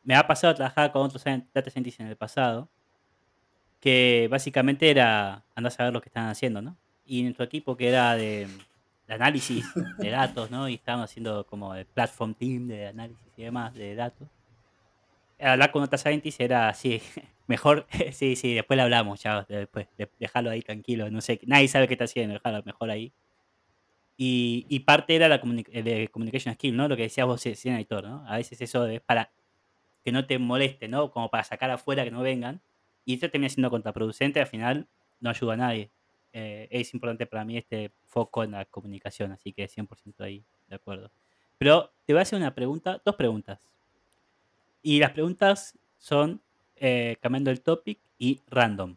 [0.05, 2.69] Me ha pasado trabajar con otros Data Scientists en el pasado
[3.81, 6.77] que básicamente era andar a saber lo que están haciendo, ¿no?
[7.05, 8.49] y nuestro equipo que era de,
[9.09, 9.67] análisis
[9.99, 10.69] de datos, ¿no?
[10.69, 14.29] Y estábamos haciendo como el platform team de análisis y demás de datos.
[15.38, 17.03] Hablar con otra scientist era así,
[17.47, 19.88] mejor, sí, sí, después le hablamos, ya, después,
[20.19, 23.12] dejarlo ahí tranquilo, no sé, nadie sabe qué está haciendo, dejarlo mejor ahí.
[24.17, 26.87] Y, y parte era la de communication skill, ¿no?
[26.87, 28.25] Lo que decías vos, señor editor, ¿no?
[28.29, 29.31] A veces eso es para
[30.05, 31.11] que no te moleste, ¿no?
[31.11, 32.61] Como para sacar afuera que no vengan.
[33.05, 34.87] Y esto termina siendo contraproducente, al final
[35.21, 35.91] no ayuda a nadie.
[36.33, 40.77] Eh, es importante para mí este foco en la comunicación, así que 100% ahí, de
[40.77, 41.11] acuerdo.
[41.59, 43.61] Pero te voy a hacer una pregunta, dos preguntas.
[44.83, 46.41] Y las preguntas son
[46.77, 48.97] eh, cambiando el topic y random.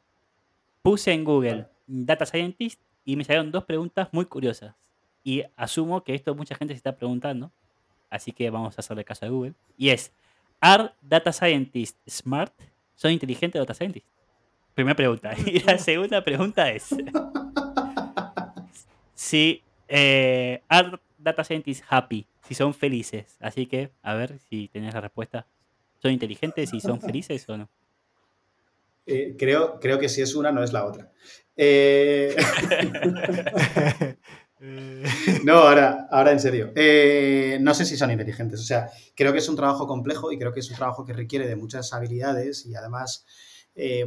[0.81, 4.75] Puse en Google Data Scientist y me salieron dos preguntas muy curiosas.
[5.23, 7.51] Y asumo que esto mucha gente se está preguntando,
[8.09, 9.53] así que vamos a hacerle caso a Google.
[9.77, 10.11] Y es,
[10.67, 12.51] ¿Are Data Scientists smart?
[12.95, 14.09] ¿Son inteligentes Data Scientists?
[14.73, 15.35] Primera pregunta.
[15.45, 16.87] Y la segunda pregunta es:
[19.13, 20.63] si eh,
[21.19, 22.25] data scientists happy?
[22.47, 23.37] Si son felices.
[23.41, 25.45] Así que, a ver si tenés la respuesta.
[26.01, 27.69] ¿Son inteligentes y son felices o no?
[29.05, 31.11] Eh, creo, creo que si es una, no es la otra.
[31.55, 32.35] Eh,
[35.43, 36.71] no, ahora, ahora en serio.
[36.75, 38.59] Eh, no sé si son inteligentes.
[38.59, 41.13] O sea, creo que es un trabajo complejo y creo que es un trabajo que
[41.13, 43.25] requiere de muchas habilidades y además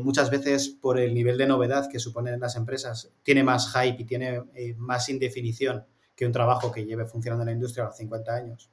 [0.00, 4.06] muchas veces por el nivel de novedad que suponen las empresas tiene más hype y
[4.06, 4.42] tiene
[4.78, 5.84] más indefinición
[6.16, 8.70] que un trabajo que lleve funcionando en la industria a los 50 años.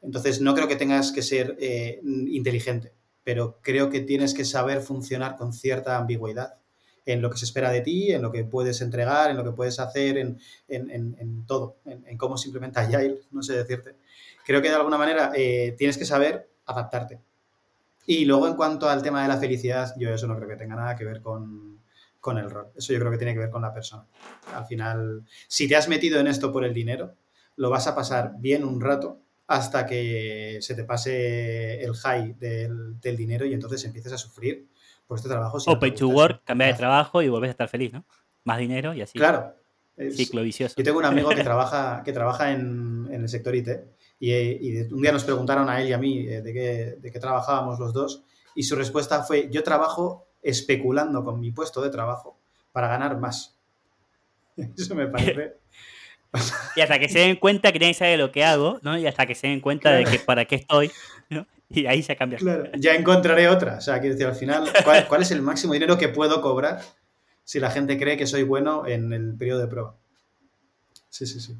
[0.00, 1.58] Entonces, no creo que tengas que ser
[2.04, 2.92] inteligente
[3.24, 6.59] pero creo que tienes que saber funcionar con cierta ambigüedad
[7.06, 9.52] en lo que se espera de ti, en lo que puedes entregar, en lo que
[9.52, 13.96] puedes hacer, en, todo, en, cómo se implementa Agile, no sé decirte.
[14.44, 17.20] Creo que de alguna manera eh, tienes que saber adaptarte.
[18.06, 20.74] Y luego en cuanto al tema de la felicidad, yo eso no creo que tenga
[20.74, 21.80] nada que ver con,
[22.20, 22.68] con el rol.
[22.74, 24.06] Eso yo creo que tiene que ver con la persona.
[24.54, 27.14] Al final, si te has metido en esto por el dinero,
[27.56, 33.00] lo vas a pasar bien un rato, hasta que se te pase el high del,
[33.02, 34.68] dinero y entonces empieces a sufrir
[35.10, 35.58] por este trabajo.
[35.66, 38.04] o pay to work, cambiar de trabajo y volvés a estar feliz, ¿no?
[38.44, 39.18] Más dinero y así.
[39.18, 39.56] Claro.
[40.12, 40.76] ciclo vicioso.
[40.78, 43.68] Yo tengo un amigo que trabaja, que trabaja en, el sector IT
[44.20, 47.18] y, un día nos preguntaron a él y a mí eh, de qué, de qué
[47.18, 48.22] trabajábamos los dos
[48.54, 52.38] y su respuesta fue, yo trabajo especulando con mi puesto de trabajo
[52.70, 53.58] para ganar más.
[54.76, 55.56] Eso me parece
[56.76, 58.96] y hasta que se den cuenta que nadie sabe lo que hago, ¿no?
[58.98, 60.90] Y hasta que se den cuenta de que para qué estoy,
[61.28, 61.46] ¿no?
[61.68, 62.38] Y ahí se cambia.
[62.38, 63.76] Claro, ya encontraré otra.
[63.78, 64.70] O sea, quiero decir, al final,
[65.08, 66.80] ¿cuál, es el máximo dinero que puedo cobrar
[67.44, 69.96] si la gente cree que soy bueno en el periodo de prueba?
[71.08, 71.56] Sí, sí, sí.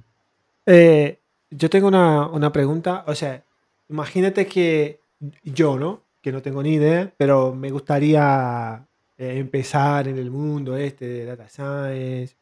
[0.66, 3.04] Eh, yo tengo una, pregunta.
[3.06, 3.44] O sea,
[3.88, 5.00] imagínate que
[5.42, 6.02] yo, ¿no?
[6.20, 8.84] Que no tengo ni idea, pero me gustaría
[9.16, 12.36] eh, empezar en el mundo este de data science.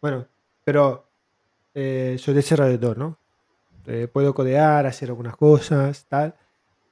[0.00, 0.26] bueno,
[0.64, 1.09] pero
[1.74, 3.18] eh, soy desarrollador, ¿no?
[3.86, 6.34] Eh, puedo codear, hacer algunas cosas, tal.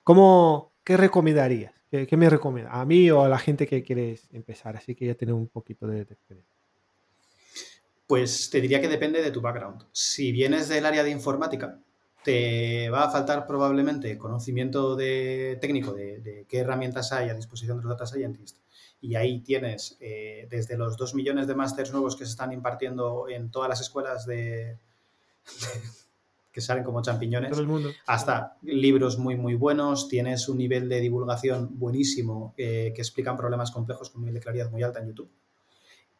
[0.04, 1.72] ¿Cómo, ¿Qué recomendarías?
[1.90, 2.74] ¿Qué, me recomiendas?
[2.74, 4.76] ¿A mí o a la gente que quieres empezar?
[4.76, 6.56] Así que ya tener un poquito de, experiencia.
[8.06, 9.84] Pues te diría que depende de tu background.
[9.92, 11.78] Si vienes del área de informática,
[12.24, 17.84] te va a faltar probablemente conocimiento de, técnico de, qué herramientas hay a disposición de
[17.84, 18.60] los data scientists
[19.00, 23.28] y ahí tienes eh, desde los dos millones de másters nuevos que se están impartiendo
[23.28, 24.76] en todas las escuelas de,
[26.52, 27.56] que salen como champiñones,
[28.06, 33.70] hasta libros muy muy buenos, tienes un nivel de divulgación buenísimo eh, que explican problemas
[33.70, 35.30] complejos con un nivel de claridad muy alta en YouTube.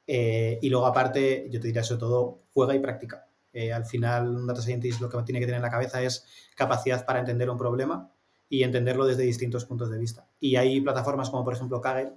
[0.06, 3.26] Eh, y luego aparte, yo te diría sobre todo, juega y practica.
[3.74, 7.04] al final, un data scientist lo que tiene que tener en la cabeza es capacidad
[7.04, 8.10] para entender un problema
[8.48, 10.26] y entenderlo desde distintos puntos de vista.
[10.40, 12.14] Y hay plataformas como por ejemplo Kaggle,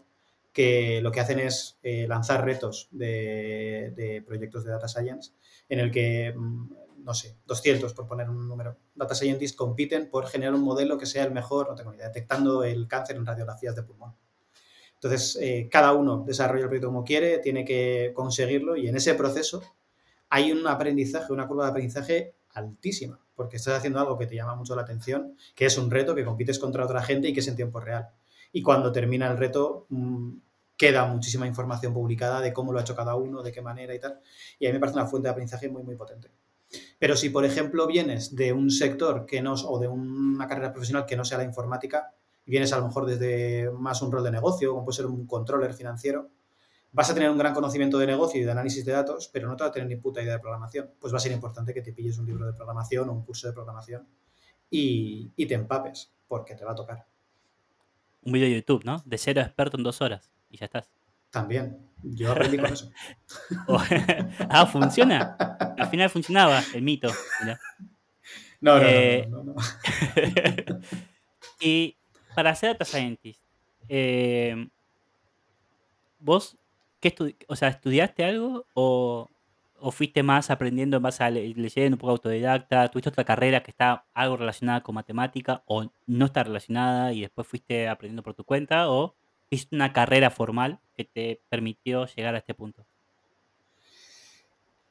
[0.52, 5.32] que lo que hacen es eh, lanzar retos de, proyectos de data science
[5.70, 10.28] en el que, mm, no sé, 200 por poner un número, data scientists compiten por
[10.28, 13.76] generar un modelo que sea el mejor, no tengo idea, detectando el cáncer en radiografías
[13.76, 14.16] de pulmón.
[14.96, 19.16] Entonces, eh, cada uno desarrolla el proyecto como quiere, tiene que conseguirlo y en ese
[19.16, 19.64] proceso
[20.30, 24.56] hay un aprendizaje, una curva de aprendizaje altísima, porque estás haciendo algo que te llama
[24.56, 27.48] mucho la atención, que es un reto, que compites contra otra gente y que es
[27.48, 28.10] en tiempo real
[28.54, 30.32] y cuando termina el reto mm,
[30.78, 34.00] queda muchísima información publicada de cómo lo ha hecho cada uno, de qué manera y
[34.00, 34.20] tal.
[34.60, 36.32] Y a mí me parece una fuente de aprendizaje muy, muy potente.
[36.98, 41.06] Pero si, por ejemplo, vienes de un sector que no, o de una carrera profesional
[41.06, 42.14] que no sea la informática,
[42.46, 45.28] y vienes a lo mejor desde más un rol de negocio, como puede ser un
[45.28, 46.30] controller financiero,
[46.92, 49.56] vas a tener un gran conocimiento de negocio y de análisis de datos, pero no
[49.56, 50.92] te vas a tener ni puta idea de programación.
[51.00, 53.48] Pues va a ser importante que te pilles un libro de programación o un curso
[53.48, 54.08] de programación
[54.70, 57.11] y te empapes, porque te va a tocar
[58.24, 59.02] un video de YouTube, ¿no?
[59.06, 60.90] De cero experto en dos horas y ya estás.
[61.30, 61.78] También.
[62.04, 62.92] Yo aprendí con eso.
[64.50, 65.36] ah, funciona.
[65.78, 67.10] Al final funcionaba el mito.
[68.60, 69.56] No, no, eh, no, no,
[71.60, 71.96] y
[72.36, 73.42] para ser data scientist,
[73.90, 74.68] eh,
[76.20, 76.58] ¿vos
[77.00, 79.28] qué o sea, estudiaste algo o,
[79.82, 82.90] o fuiste más aprendiendo más a leyendo un poco autodidacta?
[82.90, 87.48] ¿Tuviste otra carrera que está algo relacionada con matemática o no está relacionada y después
[87.48, 88.90] fuiste aprendiendo por tu cuenta?
[88.90, 89.16] ¿O
[89.50, 92.86] hiciste una carrera formal que te permitió llegar a este punto?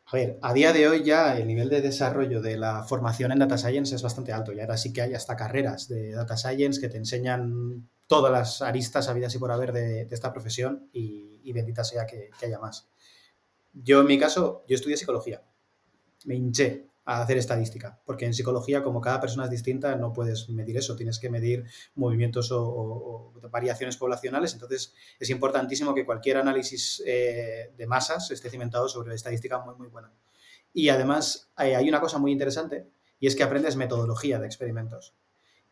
[0.07, 3.39] A ver, a día de hoy ya el nivel de desarrollo de la formación en
[3.39, 6.81] Data Science es bastante alto y ahora sí que hay hasta carreras de Data Science
[6.81, 11.85] que te enseñan todas las aristas habidas y por haber de, esta profesión y, bendita
[11.85, 12.90] sea que haya más.
[13.73, 15.43] Yo en mi caso, yo estudié psicología.
[16.25, 20.49] Me hinché a hacer estadística, porque en psicología, como cada persona es distinta, no puedes
[20.49, 27.03] medir eso, tienes que medir movimientos o, variaciones poblacionales, entonces es importantísimo que cualquier análisis
[27.05, 30.13] eh, de masas esté cimentado sobre estadística muy, muy buena.
[30.73, 32.87] Y además eh, hay una cosa muy interesante
[33.19, 35.17] y es que aprendes metodología de experimentos,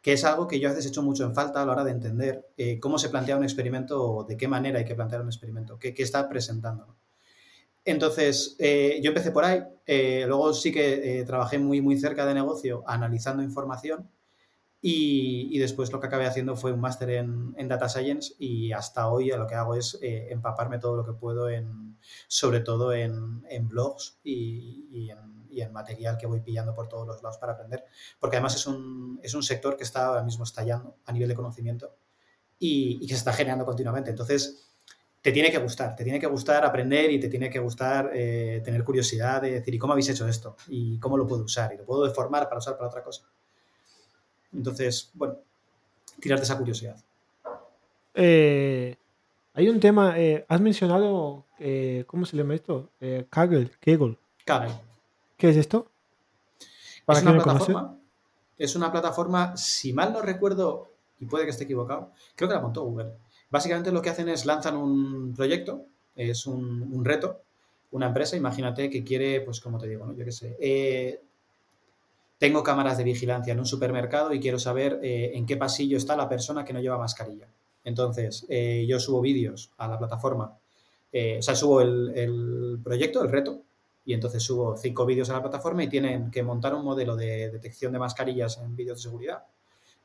[0.03, 2.49] que es algo que yo a veces mucho en falta a la hora de entender
[2.57, 5.79] eh, cómo se plantea un experimento o de qué manera hay que plantear un experimento,
[5.79, 6.98] qué, qué está presentando.
[7.91, 9.63] Entonces, eh, yo empecé por ahí,
[10.27, 14.11] luego sí que trabajé muy, muy cerca de negocio analizando información
[14.81, 19.29] y, después lo que acabé haciendo fue un máster en, Data Science y hasta hoy
[19.31, 21.99] lo que hago es eh, empaparme todo lo que puedo, en,
[22.29, 27.55] sobre todo en, blogs y, en, material que voy pillando por todos los lados para
[27.55, 27.85] aprender.
[28.21, 31.35] Porque además es un, es un sector que está ahora mismo estallando a nivel de
[31.35, 31.97] conocimiento
[32.61, 34.11] y, que se está generando continuamente.
[34.11, 34.68] Entonces,
[35.21, 38.61] te tiene que gustar, te tiene que gustar aprender y te tiene que gustar eh,
[38.65, 40.57] tener curiosidad de decir, ¿y cómo habéis hecho esto?
[40.69, 41.73] ¿Y cómo lo puedo usar?
[41.75, 43.25] ¿Y lo puedo deformar para usar para otra cosa?
[44.53, 45.39] Entonces, bueno,
[46.21, 46.97] tirarte esa curiosidad.
[48.15, 48.97] Eh,
[49.55, 52.91] hay un tema, eh, has mencionado, eh, ¿cómo se llama esto?
[53.31, 54.19] Kaggle, Kaggle.
[54.45, 54.75] Kaggle.
[55.37, 55.91] ¿Qué es esto?
[57.07, 57.99] es una plataforma.
[58.57, 62.61] Es una plataforma, si mal no recuerdo, y puede que esté equivocado, creo que la
[62.61, 63.13] montó Google.
[63.51, 67.43] Básicamente lo que hacen es lanzan un proyecto, es un, reto,
[67.93, 70.17] una empresa, imagínate que quiere, pues como te digo, ¿no?
[70.17, 70.57] yo qué sé,
[72.39, 76.17] tengo cámaras de vigilancia en un supermercado y quiero saber eh, en qué pasillo está
[76.17, 77.49] la persona que no lleva mascarilla.
[77.85, 80.57] Entonces, eh, yo subo vídeos a la plataforma,
[81.13, 83.63] eh, o sea, subo el, proyecto, el reto,
[84.05, 87.51] y entonces subo cinco vídeos a la plataforma y tienen que montar un modelo de
[87.51, 89.45] detección de mascarillas en vídeos de seguridad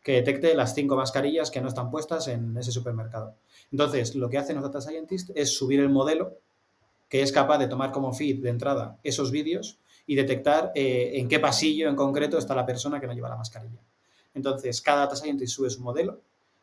[0.03, 3.35] que detecte las cinco mascarillas que no están puestas en ese supermercado.
[3.71, 6.37] Entonces, lo que hacen los data scientists es subir el modelo
[7.09, 11.29] que es capaz de tomar como feed de entrada esos vídeos y detectar eh, en
[11.29, 13.79] qué pasillo en concreto está la persona que no lleva la mascarilla.
[14.33, 16.21] Entonces, cada data scientist sube su modelo.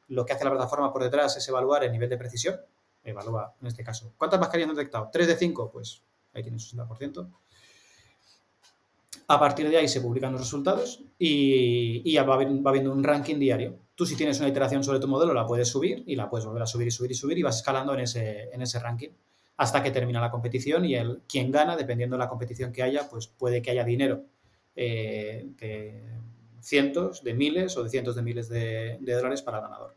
[0.09, 2.57] Lo que hace la plataforma por detrás es evaluar el nivel de precisión.
[3.05, 5.09] Evalúa, en este caso, ¿cuántas mascarillas han detectado?
[5.13, 5.71] ¿3 de 5?
[5.71, 6.03] Pues
[6.35, 7.29] ahí tienes un 60%.
[9.31, 13.79] A partir de ahí se publican los resultados y, va, va viendo un ranking diario.
[13.95, 16.63] Tú si tienes una iteración sobre tu modelo la puedes subir y la puedes volver
[16.65, 19.11] a subir y subir y subir y vas escalando en ese, en ese ranking
[19.57, 23.09] hasta que termina la competición y el quien gana, dependiendo de la competición que haya,
[23.09, 24.25] pues puede que haya dinero
[24.75, 26.03] eh, de
[26.61, 29.95] cientos, de miles o de cientos de miles de, dólares para el ganador.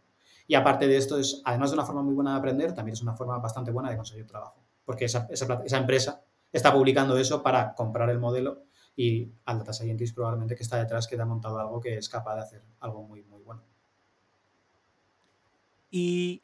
[0.48, 3.02] Y aparte de esto, es, además de una forma muy buena de aprender, también es
[3.02, 5.28] una forma bastante buena de conseguir trabajo, porque esa,
[5.72, 8.62] empresa está publicando eso para comprar el modelo
[8.96, 12.10] y al data scientist probablemente que está detrás que te ha montado algo que es
[12.10, 13.64] capaz de hacer algo muy, muy bueno.
[15.90, 16.42] Y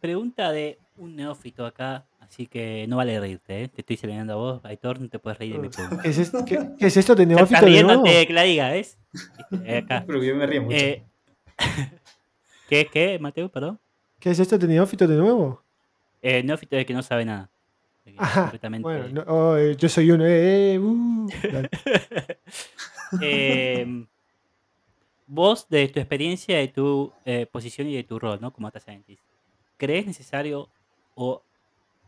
[0.00, 3.68] pregunta de un neófito acá, así que no vale reírte, ¿eh?
[3.68, 6.02] Te estoy señalando a vos, Aitor, no te puedes reír de mi pregunta.
[6.02, 8.04] ¿Qué es, esto, qué, es esto de neófito de nuevo?
[8.04, 8.98] que la diga, ¿ves?
[9.50, 10.04] Acá.
[10.06, 10.76] Pero yo me río mucho.
[10.76, 11.04] Eh,
[12.68, 13.78] ¿Qué, qué, Mateo, perdón?
[14.18, 15.62] ¿Qué es esto de neófito de nuevo?
[16.22, 17.50] Eh, neófito es que no sabe nada.
[18.18, 20.24] Ajá, bueno, oh, eh, yo soy uno.
[20.26, 21.28] Eh, uh,
[23.20, 23.86] eh,
[25.26, 28.52] vos, de tu experiencia, de tu eh, posición y de tu rol, ¿no?
[28.52, 29.22] Como data scientist,
[29.76, 30.68] ¿crees necesario
[31.14, 31.42] o,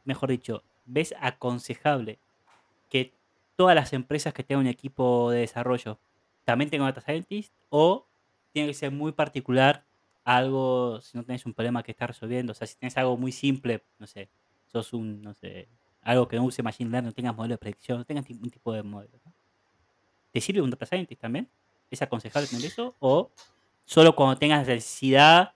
[0.04, 2.18] mejor dicho, ves aconsejable
[2.90, 3.12] que
[3.56, 5.98] todas las empresas que tengan un equipo de desarrollo
[6.44, 8.06] también tengan data scientist o
[8.52, 9.84] tiene que ser muy particular
[10.24, 13.32] algo si no tenés un problema que estar resolviendo, o sea, si tienes algo muy
[13.32, 14.28] simple, no sé,
[14.66, 15.68] sos un, no sé,
[16.06, 18.72] algo que no use machine learning, no tengas modelo de predicción, no tengas ningún tipo
[18.72, 19.18] de modelo.
[20.32, 21.48] ¿Te sirve un data scientist también?
[21.90, 22.94] ¿Es aconsejable tener eso?
[23.00, 23.30] ¿O
[23.84, 25.52] solo cuando tengas necesidad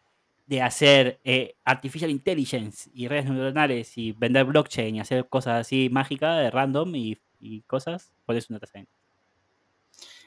[0.47, 5.89] de hacer eh, artificial intelligence y redes neuronales y vender blockchain y hacer cosas así
[5.89, 7.19] mágicas, de random y,
[7.69, 8.99] cosas, ¿cuál es un data scientist?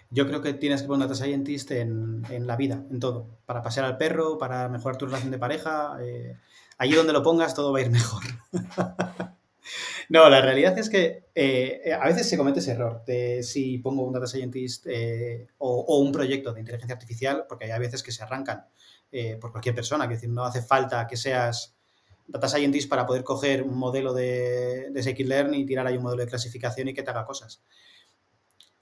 [0.09, 3.27] Yo creo que tienes que poner un data scientist en, la vida, en todo.
[3.45, 5.97] Para pasear al perro, para mejorar tu relación de pareja.
[6.01, 6.37] Eh,
[6.77, 8.23] allí donde lo pongas todo va a ir mejor.
[10.09, 14.03] no, la realidad es que eh, a veces se comete ese error de si pongo
[14.03, 14.87] un data scientist
[15.57, 18.65] o, o, un proyecto de inteligencia artificial, porque hay veces que se arrancan
[19.15, 20.07] eh, por cualquier persona.
[20.07, 21.75] Que decir, no hace falta que seas
[22.27, 26.29] data scientist para poder coger un modelo de, de y tirar ahí un modelo de
[26.29, 27.61] clasificación y que te haga cosas.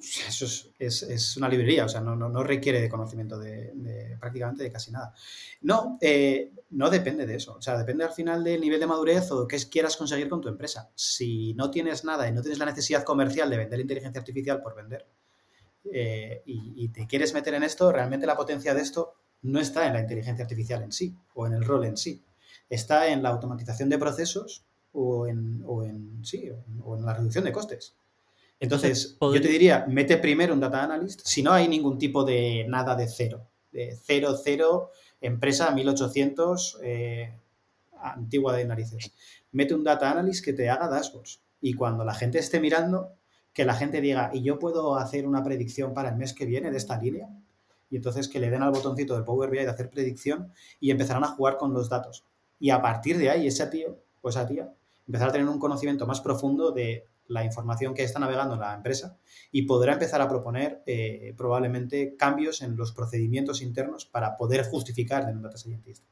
[0.02, 0.46] Eso
[0.80, 5.14] es, una librería, o sea, no, requiere de conocimiento de, prácticamente de casi nada.
[5.62, 7.54] No, eh, no depende de eso.
[7.54, 10.48] O sea, depende al final del nivel de madurez o qué quieras conseguir con tu
[10.48, 10.90] empresa.
[10.96, 14.76] Si no tienes nada y no tienes la necesidad comercial de vender inteligencia artificial por
[14.76, 15.08] vender
[15.92, 19.86] eh, y, y, te quieres meter en esto, realmente la potencia de esto no está
[19.88, 22.24] en la inteligencia artificial en sí o en el rol en sí.
[22.70, 26.50] Está en la automatización de procesos o en, o en, sí,
[26.84, 27.96] o en la reducción de costes.
[28.62, 32.64] Entonces, yo te diría, mete primero un data analyst si no hay ningún tipo de
[32.70, 33.48] nada de cero.
[33.72, 37.34] De cero, cero, empresa 1800, eh,
[38.00, 39.14] antigua de narices.
[39.52, 41.42] Mete un data analyst que te haga dashboards.
[41.60, 43.16] Y cuando la gente esté mirando,
[43.52, 46.70] que la gente diga, ¿y yo puedo hacer una predicción para el mes que viene
[46.70, 47.30] de esta línea?
[47.90, 51.24] Y entonces que le den al botoncito del Power BI de hacer predicción y empezarán
[51.24, 52.26] a jugar con los datos.
[52.60, 54.72] Y a partir de ahí, ese tío o esa tía
[55.08, 59.18] empezar a tener un conocimiento más profundo de la información que está navegando la empresa
[59.52, 65.26] y podrá empezar a proponer eh, probablemente cambios en los procedimientos internos para poder justificar
[65.26, 66.04] de un data scientist.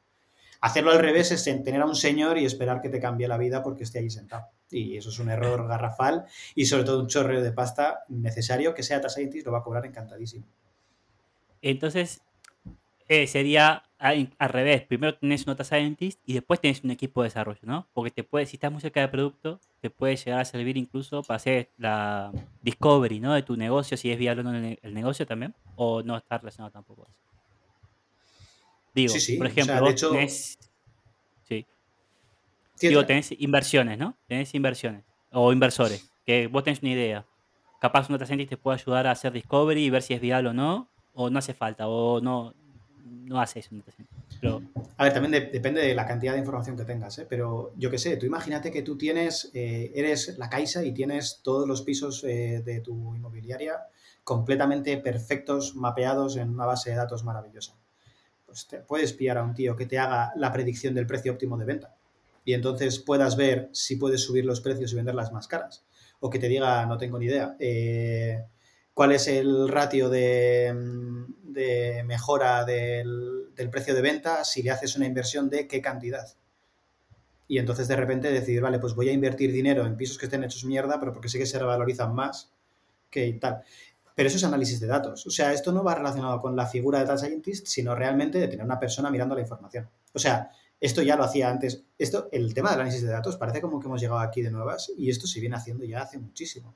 [0.62, 3.62] Hacerlo al revés es tener a un señor y esperar que te cambie la vida
[3.62, 4.48] porque esté allí sentado.
[4.70, 8.82] Y eso es un error garrafal y sobre todo un chorreo de pasta necesario que
[8.82, 10.46] sea data scientist lo va a cobrar encantadísimo.
[11.62, 12.20] Entonces,
[13.08, 14.82] eh, sería al, revés.
[14.82, 17.86] Primero tenés un data scientist y después tenés un equipo de desarrollo, ¿no?
[17.92, 21.22] Porque te puede, si estás muy cerca del producto, te puede llegar a servir incluso
[21.22, 22.32] para hacer la
[22.62, 23.34] discovery, ¿no?
[23.34, 26.72] De tu negocio, si es viable o no el, negocio también, o no está relacionado
[26.72, 27.20] tampoco a eso.
[28.94, 30.58] Digo, por ejemplo, vos tenés.
[31.42, 31.66] Sí.
[32.80, 34.16] Digo, tenés inversiones, ¿no?
[34.26, 35.04] Tenés inversiones.
[35.30, 36.10] O inversores.
[36.24, 37.26] Que vos tenés una idea.
[37.80, 40.48] Capaz un data scientist te puede ayudar a hacer discovery y ver si es viable
[40.50, 40.90] o no.
[41.12, 41.86] O no hace falta.
[41.86, 42.54] O no,
[43.04, 43.70] no hace eso.
[44.96, 47.26] A ver, también depende de la cantidad de información que tengas, ¿eh?
[47.28, 51.40] pero yo qué sé, tú imagínate que tú tienes, eh, eres la Caixa y tienes
[51.42, 53.86] todos los pisos eh, de tu inmobiliaria
[54.24, 57.74] completamente perfectos, mapeados en una base de datos maravillosa.
[58.46, 61.56] Pues te puedes pillar a un tío que te haga la predicción del precio óptimo
[61.56, 61.94] de venta
[62.44, 65.84] y entonces puedas ver si puedes subir los precios y venderlas más caras.
[66.18, 67.56] O que te diga, no tengo ni idea,
[68.94, 70.74] cuál es el ratio de,
[72.04, 76.26] mejora del, precio de venta si le haces una inversión de qué cantidad.
[77.46, 80.44] Y entonces de repente decidir, vale, pues voy a invertir dinero en pisos que estén
[80.44, 82.52] hechos mierda, pero porque sé que se revalorizan más
[83.10, 83.62] que tal.
[84.14, 85.26] Pero eso es análisis de datos.
[85.26, 88.48] O sea, esto no va relacionado con la figura de data scientist, sino realmente de
[88.48, 89.88] tener una persona mirando la información.
[90.12, 91.84] O sea, esto ya lo hacía antes.
[91.98, 94.92] Esto, el tema del análisis de datos parece como que hemos llegado aquí de nuevas
[94.96, 96.74] y esto se viene haciendo ya hace muchísimo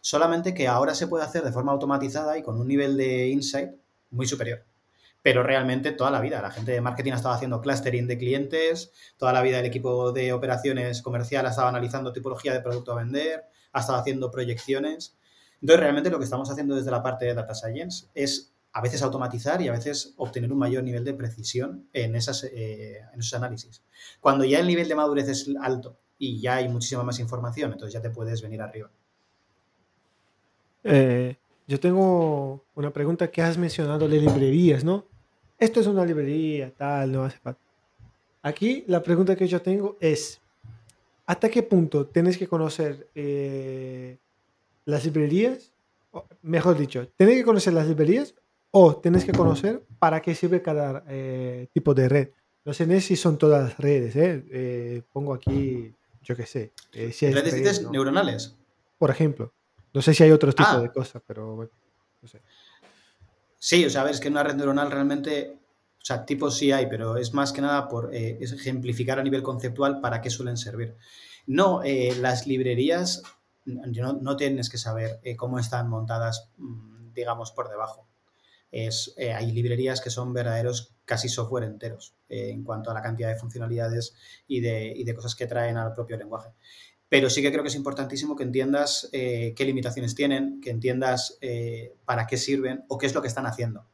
[0.00, 3.70] solamente que ahora se puede hacer de forma automatizada y con un nivel de insight
[4.10, 4.64] muy superior.
[5.22, 8.92] Pero realmente toda la vida, la gente de marketing ha estado haciendo clustering de clientes,
[9.18, 12.96] toda la vida el equipo de operaciones comercial ha estado analizando tipología de producto a
[12.96, 15.16] vender, ha estado haciendo proyecciones.
[15.60, 19.02] Entonces, realmente lo que estamos haciendo desde la parte de Data Science es a veces
[19.02, 23.34] automatizar y a veces obtener un mayor nivel de precisión en, esas, eh, en esos
[23.34, 23.82] análisis.
[24.20, 27.94] Cuando ya el nivel de madurez es alto y ya hay muchísima más información, entonces
[27.94, 28.90] ya te puedes venir arriba.
[30.84, 35.06] Eh, yo tengo una pregunta que has mencionado de librerías, ¿no?
[35.58, 37.60] Esto es una librería, tal, no hace falta.
[38.42, 40.40] Aquí la pregunta que yo tengo es,
[41.26, 44.16] ¿hasta qué punto tienes que conocer eh,
[44.84, 45.72] las librerías?
[46.42, 48.34] mejor dicho, ¿tienes que conocer las librerías
[48.72, 52.28] o tienes que conocer para qué sirve cada eh, tipo de red?
[52.64, 55.02] No sé si son todas las redes, ¿eh?
[55.12, 56.72] pongo aquí, yo qué sé.
[57.12, 58.56] si ¿Redes dices neuronales?
[58.98, 59.52] Por ejemplo.
[59.92, 60.80] No sé si hay otro tipo ah.
[60.80, 61.72] de cosas, pero bueno,
[62.22, 62.40] no sé.
[63.58, 65.58] Sí, o sea, a ver, es que una red neuronal realmente,
[66.00, 69.42] o sea, tipos sí hay, pero es más que nada por eh, ejemplificar a nivel
[69.42, 70.96] conceptual para qué suelen servir.
[71.46, 73.22] No, eh, las librerías
[73.66, 78.08] no, no, tienes que saber eh, cómo están montadas, mm, digamos, por debajo.
[78.72, 83.34] Es, hay librerías que son verdaderos casi software enteros en cuanto a la cantidad de
[83.34, 84.14] funcionalidades
[84.46, 86.50] y de, y de cosas que traen al propio lenguaje
[87.10, 91.36] pero sí que creo que es importantísimo que entiendas eh, qué limitaciones tienen, que entiendas
[91.40, 93.84] eh, para qué sirven o qué es lo que están haciendo.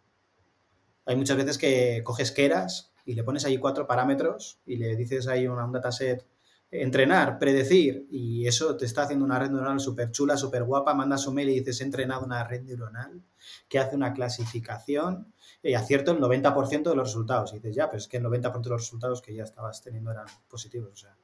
[1.07, 5.29] Hay muchas veces que coges Keras y le pones ahí cuatro parámetros y le dices
[5.29, 6.27] ahí un dataset
[6.71, 11.27] entrenar, predecir, y eso te está haciendo una red neuronal súper chula, súper guapa, mandas
[11.27, 13.23] un mail y dices, he entrenado una red neuronal
[13.69, 17.53] que hace una clasificación y acierto el 90% de los resultados.
[17.53, 20.11] Y dices, ya, pero es que el 90% de los resultados que ya estabas teniendo
[20.11, 20.91] eran positivos.
[20.93, 21.17] O sea,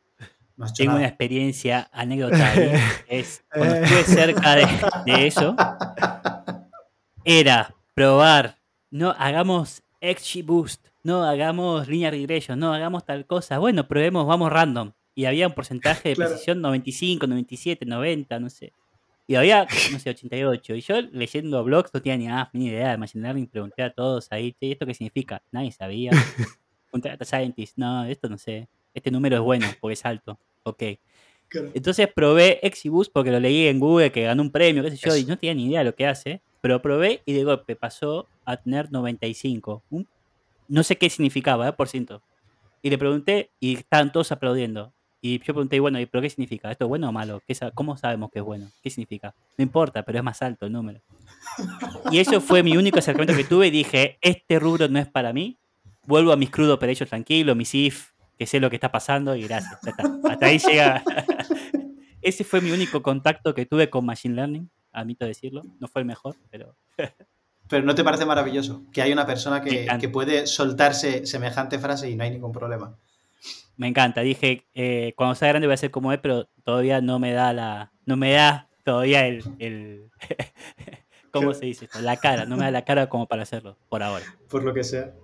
[0.77, 2.55] tengo una experiencia, anécdota,
[3.09, 5.57] es cuando estuve cerca de, eso,
[7.25, 8.59] era probar,
[8.91, 14.93] no hagamos XGBoost, no hagamos linear regression, no hagamos tal cosa, bueno, probemos, vamos random.
[15.15, 18.73] Y había un porcentaje de precisión 95, 97, 90, no sé.
[19.27, 20.75] Y había, no sé, 88.
[20.75, 24.57] Y yo leyendo blogs no tenía ni, idea de Machine Learning, pregunté a todos ahí,
[24.59, 25.43] ¿y esto qué significa?
[25.51, 26.11] Nadie sabía.
[26.93, 28.69] Un data scientist, no, esto no sé.
[28.95, 30.39] Este número es bueno porque es alto.
[30.65, 30.83] Ok.
[31.75, 35.17] Entonces probé Exibus porque lo leí en Google que ganó un premio, qué sé yo,
[35.17, 36.41] y no tenía ni idea de lo que hace.
[36.61, 39.83] Pero probé y de golpe pasó a tener 95.
[40.69, 41.73] no sé qué significaba, ¿eh?
[41.73, 42.23] por ciento.
[42.83, 44.93] Y le pregunté y estaban todos aplaudiendo.
[45.25, 46.71] Y yo pregunté, bueno, ¿pero qué significa?
[46.73, 47.41] ¿Esto es bueno o malo?
[47.75, 48.69] ¿Cómo sabemos que es bueno?
[48.83, 49.33] ¿Qué significa?
[49.57, 51.01] No importa, pero es más alto el número.
[52.11, 55.33] Y eso fue mi único acercamiento que tuve y dije, este rubro no es para
[55.33, 55.59] mí.
[56.07, 58.12] Vuelvo a mis crudos ellos tranquilo, mis if,
[58.43, 59.79] que sé lo que está pasando y gracias.
[60.29, 61.05] Hasta ahí llega.
[62.23, 64.69] Ese fue mi único contacto que tuve con Machine Learning.
[64.91, 65.63] admito decirlo.
[65.79, 66.75] No fue el mejor, pero...
[67.69, 72.11] Pero ¿no te parece maravilloso que hay una persona que, que puede soltarse semejante frase
[72.11, 72.99] y no hay ningún problema?
[73.77, 74.21] Me encanta.
[74.21, 77.53] Dije, eh, cuando sea grande voy a ser como él, pero todavía no me da
[77.53, 77.93] la...
[78.05, 79.45] No me da todavía el...
[79.61, 80.11] el
[81.31, 82.01] ¿Cómo se dice esto?
[82.01, 82.45] La cara.
[82.45, 84.27] No me da la cara como para hacerlo, por ahora.
[84.51, 85.15] Por lo que sea.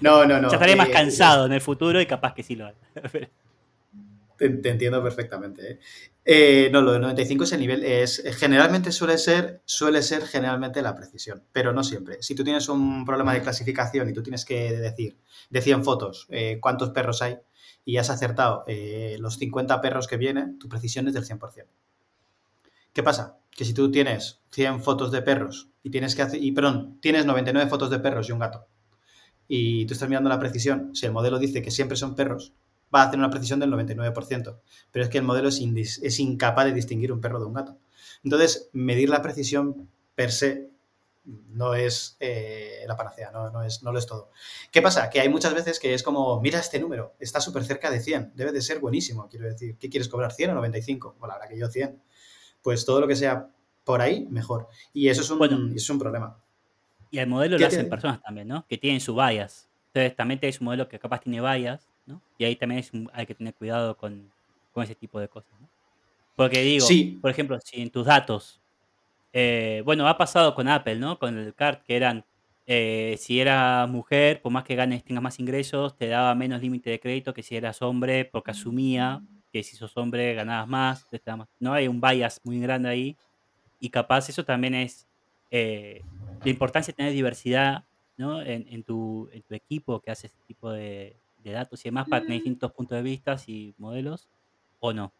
[0.00, 0.48] No, no, no.
[0.48, 2.76] Ya estaré más eh, cansado en el futuro y capaz que sí lo haga.
[4.36, 5.72] te, entiendo perfectamente.
[5.72, 5.78] ¿eh?
[6.24, 7.84] Eh, no, lo de 95 es el nivel.
[7.84, 12.22] Es, generalmente suele ser, suele ser generalmente la precisión, pero no siempre.
[12.22, 15.16] Si tú tienes un problema de clasificación y tú tienes que decir
[15.50, 16.28] de 100 fotos
[16.60, 17.38] cuántos perros hay
[17.84, 18.64] y has acertado
[19.18, 21.66] los 50 perros que vienen, tu precisión es del 100%.
[22.92, 23.38] ¿Qué pasa?
[23.50, 27.26] Que si tú tienes 100 fotos de perros y tienes que hacer, y perdón, tienes
[27.26, 28.66] 99 fotos de perros y un gato,
[29.48, 32.52] y tú estás mirando la precisión, si el modelo dice que siempre son perros,
[32.94, 34.58] va a tener una precisión del 99%,
[34.90, 35.60] pero es que el modelo es,
[36.02, 37.78] es incapaz de distinguir un perro de un gato.
[38.22, 40.72] Entonces, medir la precisión per se
[41.24, 44.30] no es eh, la panacea, no, es, no lo es todo.
[44.70, 45.08] ¿Qué pasa?
[45.08, 48.32] Que hay muchas veces que es como, mira este número, está súper cerca de 100,
[48.34, 50.32] debe de ser buenísimo, quiero decir, ¿qué quieres cobrar?
[50.32, 51.16] ¿100 o 95?
[51.18, 52.02] Bueno, la verdad que yo 100.
[52.60, 53.48] Pues todo lo que sea
[53.84, 54.68] por ahí, mejor.
[54.92, 56.38] Y eso es un, es un problema.
[57.12, 58.66] Y el modelo lo hacen personas también, ¿no?
[58.66, 59.68] Que tienen su bias.
[59.88, 62.22] Entonces también es un modelo que capaz tiene bias, ¿no?
[62.38, 62.82] Y ahí también
[63.12, 64.32] hay que tener cuidado con,
[64.76, 65.68] ese tipo de cosas, ¿no?
[66.34, 66.86] Porque digo,
[67.20, 68.62] por ejemplo, si en tus datos,
[69.34, 71.18] eh, bueno, ha pasado con Apple, ¿no?
[71.18, 72.24] Con el card que eran,
[72.66, 76.88] eh, si eras mujer, por más que ganes, tengas más ingresos, te daba menos límite
[76.88, 79.20] de crédito que si eras hombre, porque asumía
[79.52, 81.06] que si sos hombre ganabas más,
[81.60, 81.74] ¿no?
[81.74, 83.16] Hay un bias muy grande ahí
[83.78, 85.06] y capaz eso también es
[85.50, 86.00] eh,
[86.44, 87.84] la importancia de tener diversidad
[88.16, 88.42] ¿no?
[88.42, 92.36] en, tu, en tu equipo que hace este tipo de, datos y demás para tener
[92.36, 94.28] distintos puntos de vista y modelos,
[94.80, 95.12] o no.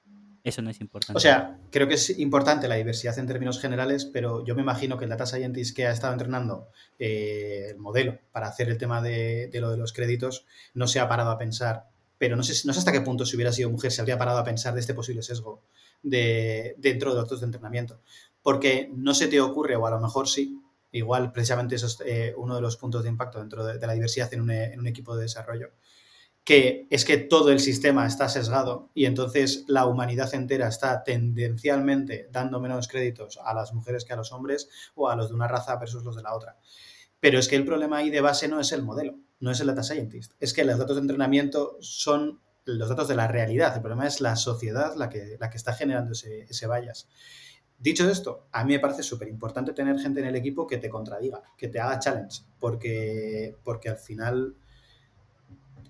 [0.45, 1.17] Eso no es importante.
[1.17, 4.99] O sea, creo que es importante la diversidad en términos generales, pero yo me imagino
[4.99, 6.69] que el data scientist que ha estado entrenando
[6.99, 10.45] eh, el modelo para hacer el tema de, lo de los créditos
[10.75, 13.37] no se ha parado a pensar, pero no sé, no sé hasta qué punto si
[13.37, 15.63] hubiera sido mujer se habría parado a pensar de este posible sesgo
[16.03, 18.01] de, dentro de los datos de entrenamiento.
[18.43, 20.61] Porque no se te ocurre, o a lo mejor sí,
[20.93, 24.33] Igual, precisamente eso es eh, uno de los puntos de impacto dentro de, la diversidad
[24.35, 25.71] en un, equipo de desarrollo,
[26.45, 32.29] que es que todo el sistema está sesgado y entonces la humanidad entera está tendencialmente
[32.31, 35.49] dando menos créditos a las mujeres que a los hombres o a los de una
[35.49, 36.59] raza versus los de la otra.
[37.21, 39.69] Pero es que el problema ahí de base no es el modelo, no es el
[39.69, 43.81] data scientist, es que los datos de entrenamiento son los datos de la realidad, el
[43.81, 47.09] problema es la sociedad la que, la que está generando ese, ese bias.
[47.83, 50.89] Dicho esto, a mí me parece súper importante tener gente en el equipo que te
[50.89, 54.55] contradiga, que te haga challenge, porque, porque al final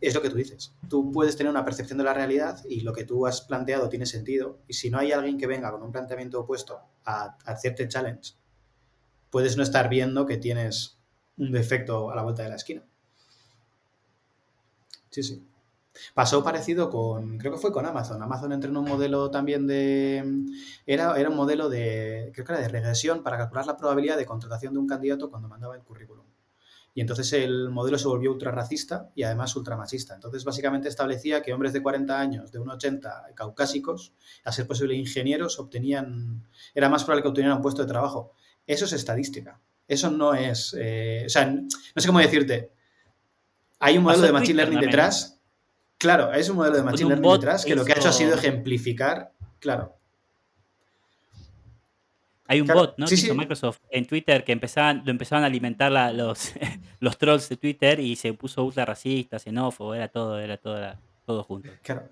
[0.01, 0.73] es lo que tú dices.
[0.89, 4.07] Tú puedes tener una percepción de la realidad y lo que tú has planteado tiene
[4.07, 4.59] sentido.
[4.67, 8.37] Y si no hay alguien que venga con un planteamiento opuesto a, a hacerte challenge,
[9.29, 10.99] puedes no estar viendo que tienes
[11.37, 12.83] un defecto a la vuelta de la esquina.
[15.11, 15.47] Sí, sí.
[16.15, 18.23] Pasó parecido con, creo que fue con Amazon.
[18.23, 20.25] Amazon entrenó un modelo también de,
[20.87, 24.27] era, era un modelo de, creo que era de regresión para calcular la probabilidad de
[24.27, 26.25] contratación de un candidato cuando mandaba el currículum.
[26.95, 30.15] Y entonces el modelo se volvió ultra racista y además ultra machista.
[30.15, 34.13] Entonces básicamente establecía que hombres de 40 años, de 1,80 caucásicos,
[34.45, 38.33] a ser posible ingenieros, obtenían, era más probable que obtuvieran un puesto de trabajo.
[38.67, 39.59] Eso es estadística.
[39.89, 42.73] Eso no es, eh, o sea, no sé cómo decirte.
[43.79, 45.42] Hay un modelo de machine learning detrás
[46.03, 48.35] Claro, es un modelo de machine learning detrás que lo que ha hecho ha sido
[48.35, 49.31] ejemplificar,
[49.61, 49.97] claro.
[52.49, 53.07] Hay un bot, ¿no?
[53.07, 56.53] que hizo Microsoft en Twitter que empezaban, lo empezaban a alimentar los,
[57.01, 61.45] los trolls de Twitter y se puso ultra racista, xenófobo, era todo, era todo, todo
[61.45, 61.71] junto.
[61.83, 62.09] Claro.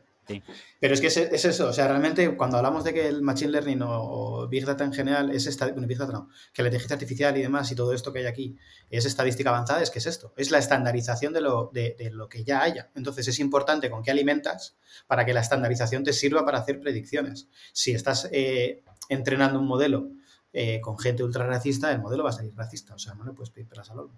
[0.78, 3.80] Pero es que es, eso, o sea, realmente cuando hablamos de que el Machine Learning
[3.82, 7.42] o, Big Data en general es bueno, Big Data no, que la inteligencia artificial y
[7.42, 8.56] demás y todo esto que hay aquí
[8.88, 12.44] es estadística avanzada, es que es esto, es la estandarización de lo, de, lo que
[12.44, 12.90] ya haya.
[12.94, 17.48] Entonces es importante con qué alimentas para que la estandarización te sirva para hacer predicciones.
[17.72, 20.10] Si estás eh, entrenando un modelo
[20.52, 23.32] eh, con gente ultra racista, el modelo va a salir racista, o sea, no le
[23.32, 24.08] puedes pedir peras al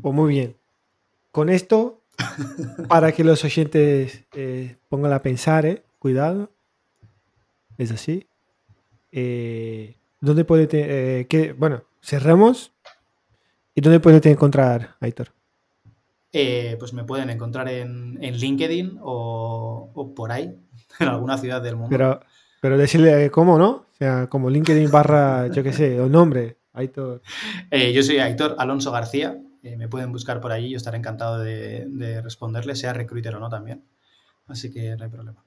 [0.00, 0.56] Pues muy bien.
[1.30, 2.01] Con esto
[2.88, 6.50] para que los oyentes eh, pongan a pensar, eh, cuidado.
[7.78, 8.26] Es así.
[9.10, 12.72] Eh, ¿Dónde puede eh, que, bueno, cerramos.
[13.74, 15.28] ¿Y dónde puede encontrar, Aitor?
[16.78, 20.56] pues me pueden encontrar en, LinkedIn o, por ahí,
[21.00, 21.90] en alguna ciudad del mundo.
[21.90, 22.20] Pero,
[22.60, 23.70] pero decirle cómo, ¿no?
[23.70, 27.22] O sea, como LinkedIn barra, yo qué sé, o nombre, Aitor.
[27.94, 32.20] yo soy Aitor Alonso García, eh, me pueden buscar por allí, yo estaré encantado de,
[32.22, 33.84] responderle, sea recruiter o no también.
[34.46, 35.44] Así que no hay problema.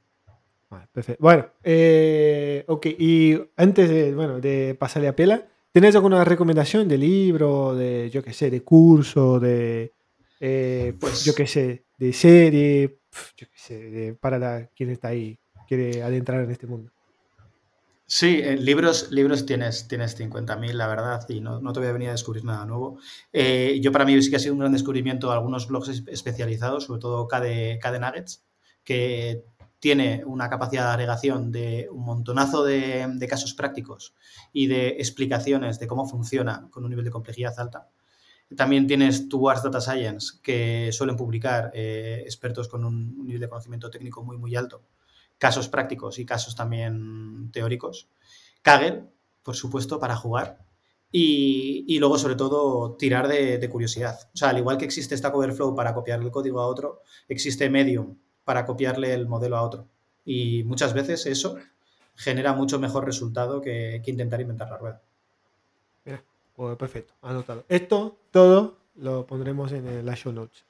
[0.70, 1.22] Vale, perfecto.
[1.22, 2.86] Bueno, eh, ok.
[2.97, 8.24] Y antes de, bueno, de pasarle a Pela, ¿tenés alguna recomendación de libro, de, yo
[8.24, 9.91] qué sé, de curso, de,
[10.39, 12.99] eh, Pues- yo qué sé, de serie,
[13.38, 15.38] yo qué sé, de- para la, quien está ahí,
[15.68, 16.91] quiere adentrar en este mundo?
[18.08, 22.10] Sí, libros, libros tienes, tienes 50.000, la verdad, y no, no te voy a venir
[22.10, 22.99] a descubrir nada nuevo.
[23.34, 26.84] Eh, yo para mí sí que ha sido un gran descubrimiento algunos blogs es- especializados,
[26.86, 28.43] sobre todo KD, Nuggets,
[28.84, 29.43] que
[29.80, 34.14] tiene una capacidad de agregación de un montonazo de, casos prácticos
[34.53, 37.89] y de explicaciones de cómo funciona con un nivel de complejidad alta.
[38.56, 43.89] También tienes Towards Data Science, que suelen publicar eh, expertos con un nivel de conocimiento
[43.91, 44.84] técnico muy, muy alto
[45.38, 48.08] casos prácticos y casos también teóricos.
[48.62, 49.04] Kaggle,
[49.44, 50.60] por supuesto, para jugar.
[51.12, 54.18] Y, y luego, sobre todo, tirar de, de curiosidad.
[54.34, 57.70] O sea, al igual que existe Stack Overflow para copiar el código a otro, existe
[57.70, 59.88] Medium para copiarle el modelo a otro.
[60.26, 61.58] Y muchas veces eso
[62.16, 65.02] genera mucho mejor resultado que, que intentar inventar la rueda.
[66.04, 66.24] Mira,
[66.56, 67.66] pues perfecto, anotado.
[67.70, 70.64] Esto, todo, lo pondremos en el- show notes.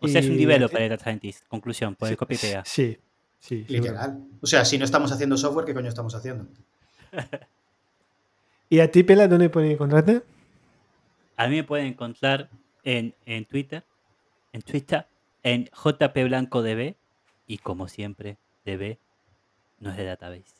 [0.00, 1.46] O sea, es un developer el data scientist.
[1.48, 2.62] Conclusión, por el copy pega.
[2.64, 2.98] Sí,
[3.40, 3.64] sí.
[3.68, 4.24] Literal.
[4.40, 6.46] O sea, si no estamos haciendo software, ¿qué coño estamos haciendo?
[8.68, 10.22] ¿Y a ti, Pela, dónde pueden encontrarte?
[11.36, 12.50] A mí me pueden encontrar
[12.82, 13.84] en, en Twitter,
[14.52, 15.06] en Twitter,
[15.42, 16.96] en jpblancodb
[17.46, 18.98] y como siempre, DB
[19.78, 20.56] no es de database.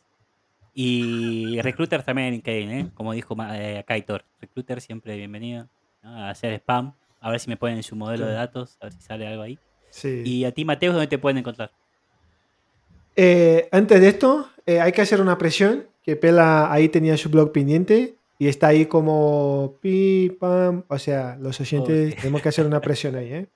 [0.75, 2.91] Y Recruiter también en LinkedIn, ¿eh?
[2.95, 4.25] como dijo eh, Kaitor.
[4.41, 5.69] Recruiter siempre bienvenido
[6.03, 6.11] ¿no?
[6.11, 9.01] a hacer spam, a ver si me ponen su modelo de datos, a ver si
[9.01, 9.59] sale algo ahí.
[9.91, 10.23] Sí.
[10.25, 11.73] Y a ti, Mateo, ¿dónde te pueden encontrar?
[13.17, 17.31] Eh, antes de esto, eh, hay que hacer una presión, que Pela ahí tenía su
[17.31, 22.67] blog pendiente y está ahí como pi, pam, o sea, los oyentes tenemos que hacer
[22.67, 23.47] una presión ahí, ¿eh?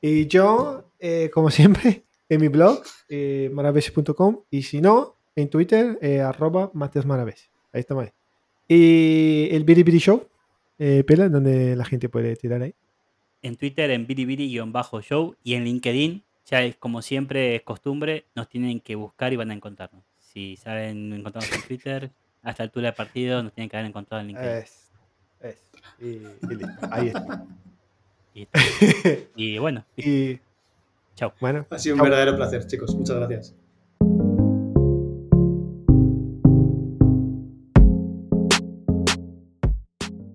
[0.00, 5.98] Y yo, eh, como siempre, en mi blog, eh, maraves.com y si no, en Twitter,
[6.22, 7.50] arroba Mateos Maraves.
[7.72, 8.10] Ahí estamos ahí.
[8.68, 10.26] Y el Biribiri Show,
[10.76, 12.74] Pela, donde la gente puede tirar ahí.
[13.42, 18.80] En Twitter, en biribiri-show y en LinkedIn, ya es como siempre es costumbre, nos tienen
[18.80, 20.02] que buscar y van a encontrarnos.
[20.18, 22.10] Si saben encontrarnos en Twitter,
[22.42, 24.50] a esta altura del partido nos tienen que haber encontrado en LinkedIn.
[24.50, 24.90] Es,
[25.40, 25.70] es.
[26.00, 26.88] Y, y listo.
[26.90, 27.46] Ahí está.
[28.34, 28.60] Y, está.
[29.36, 29.84] Y bueno.
[29.94, 30.38] Y
[31.14, 31.34] chao.
[31.38, 32.94] bueno, Ha sido un verdadero placer, chicos.
[32.94, 33.54] Muchas gracias.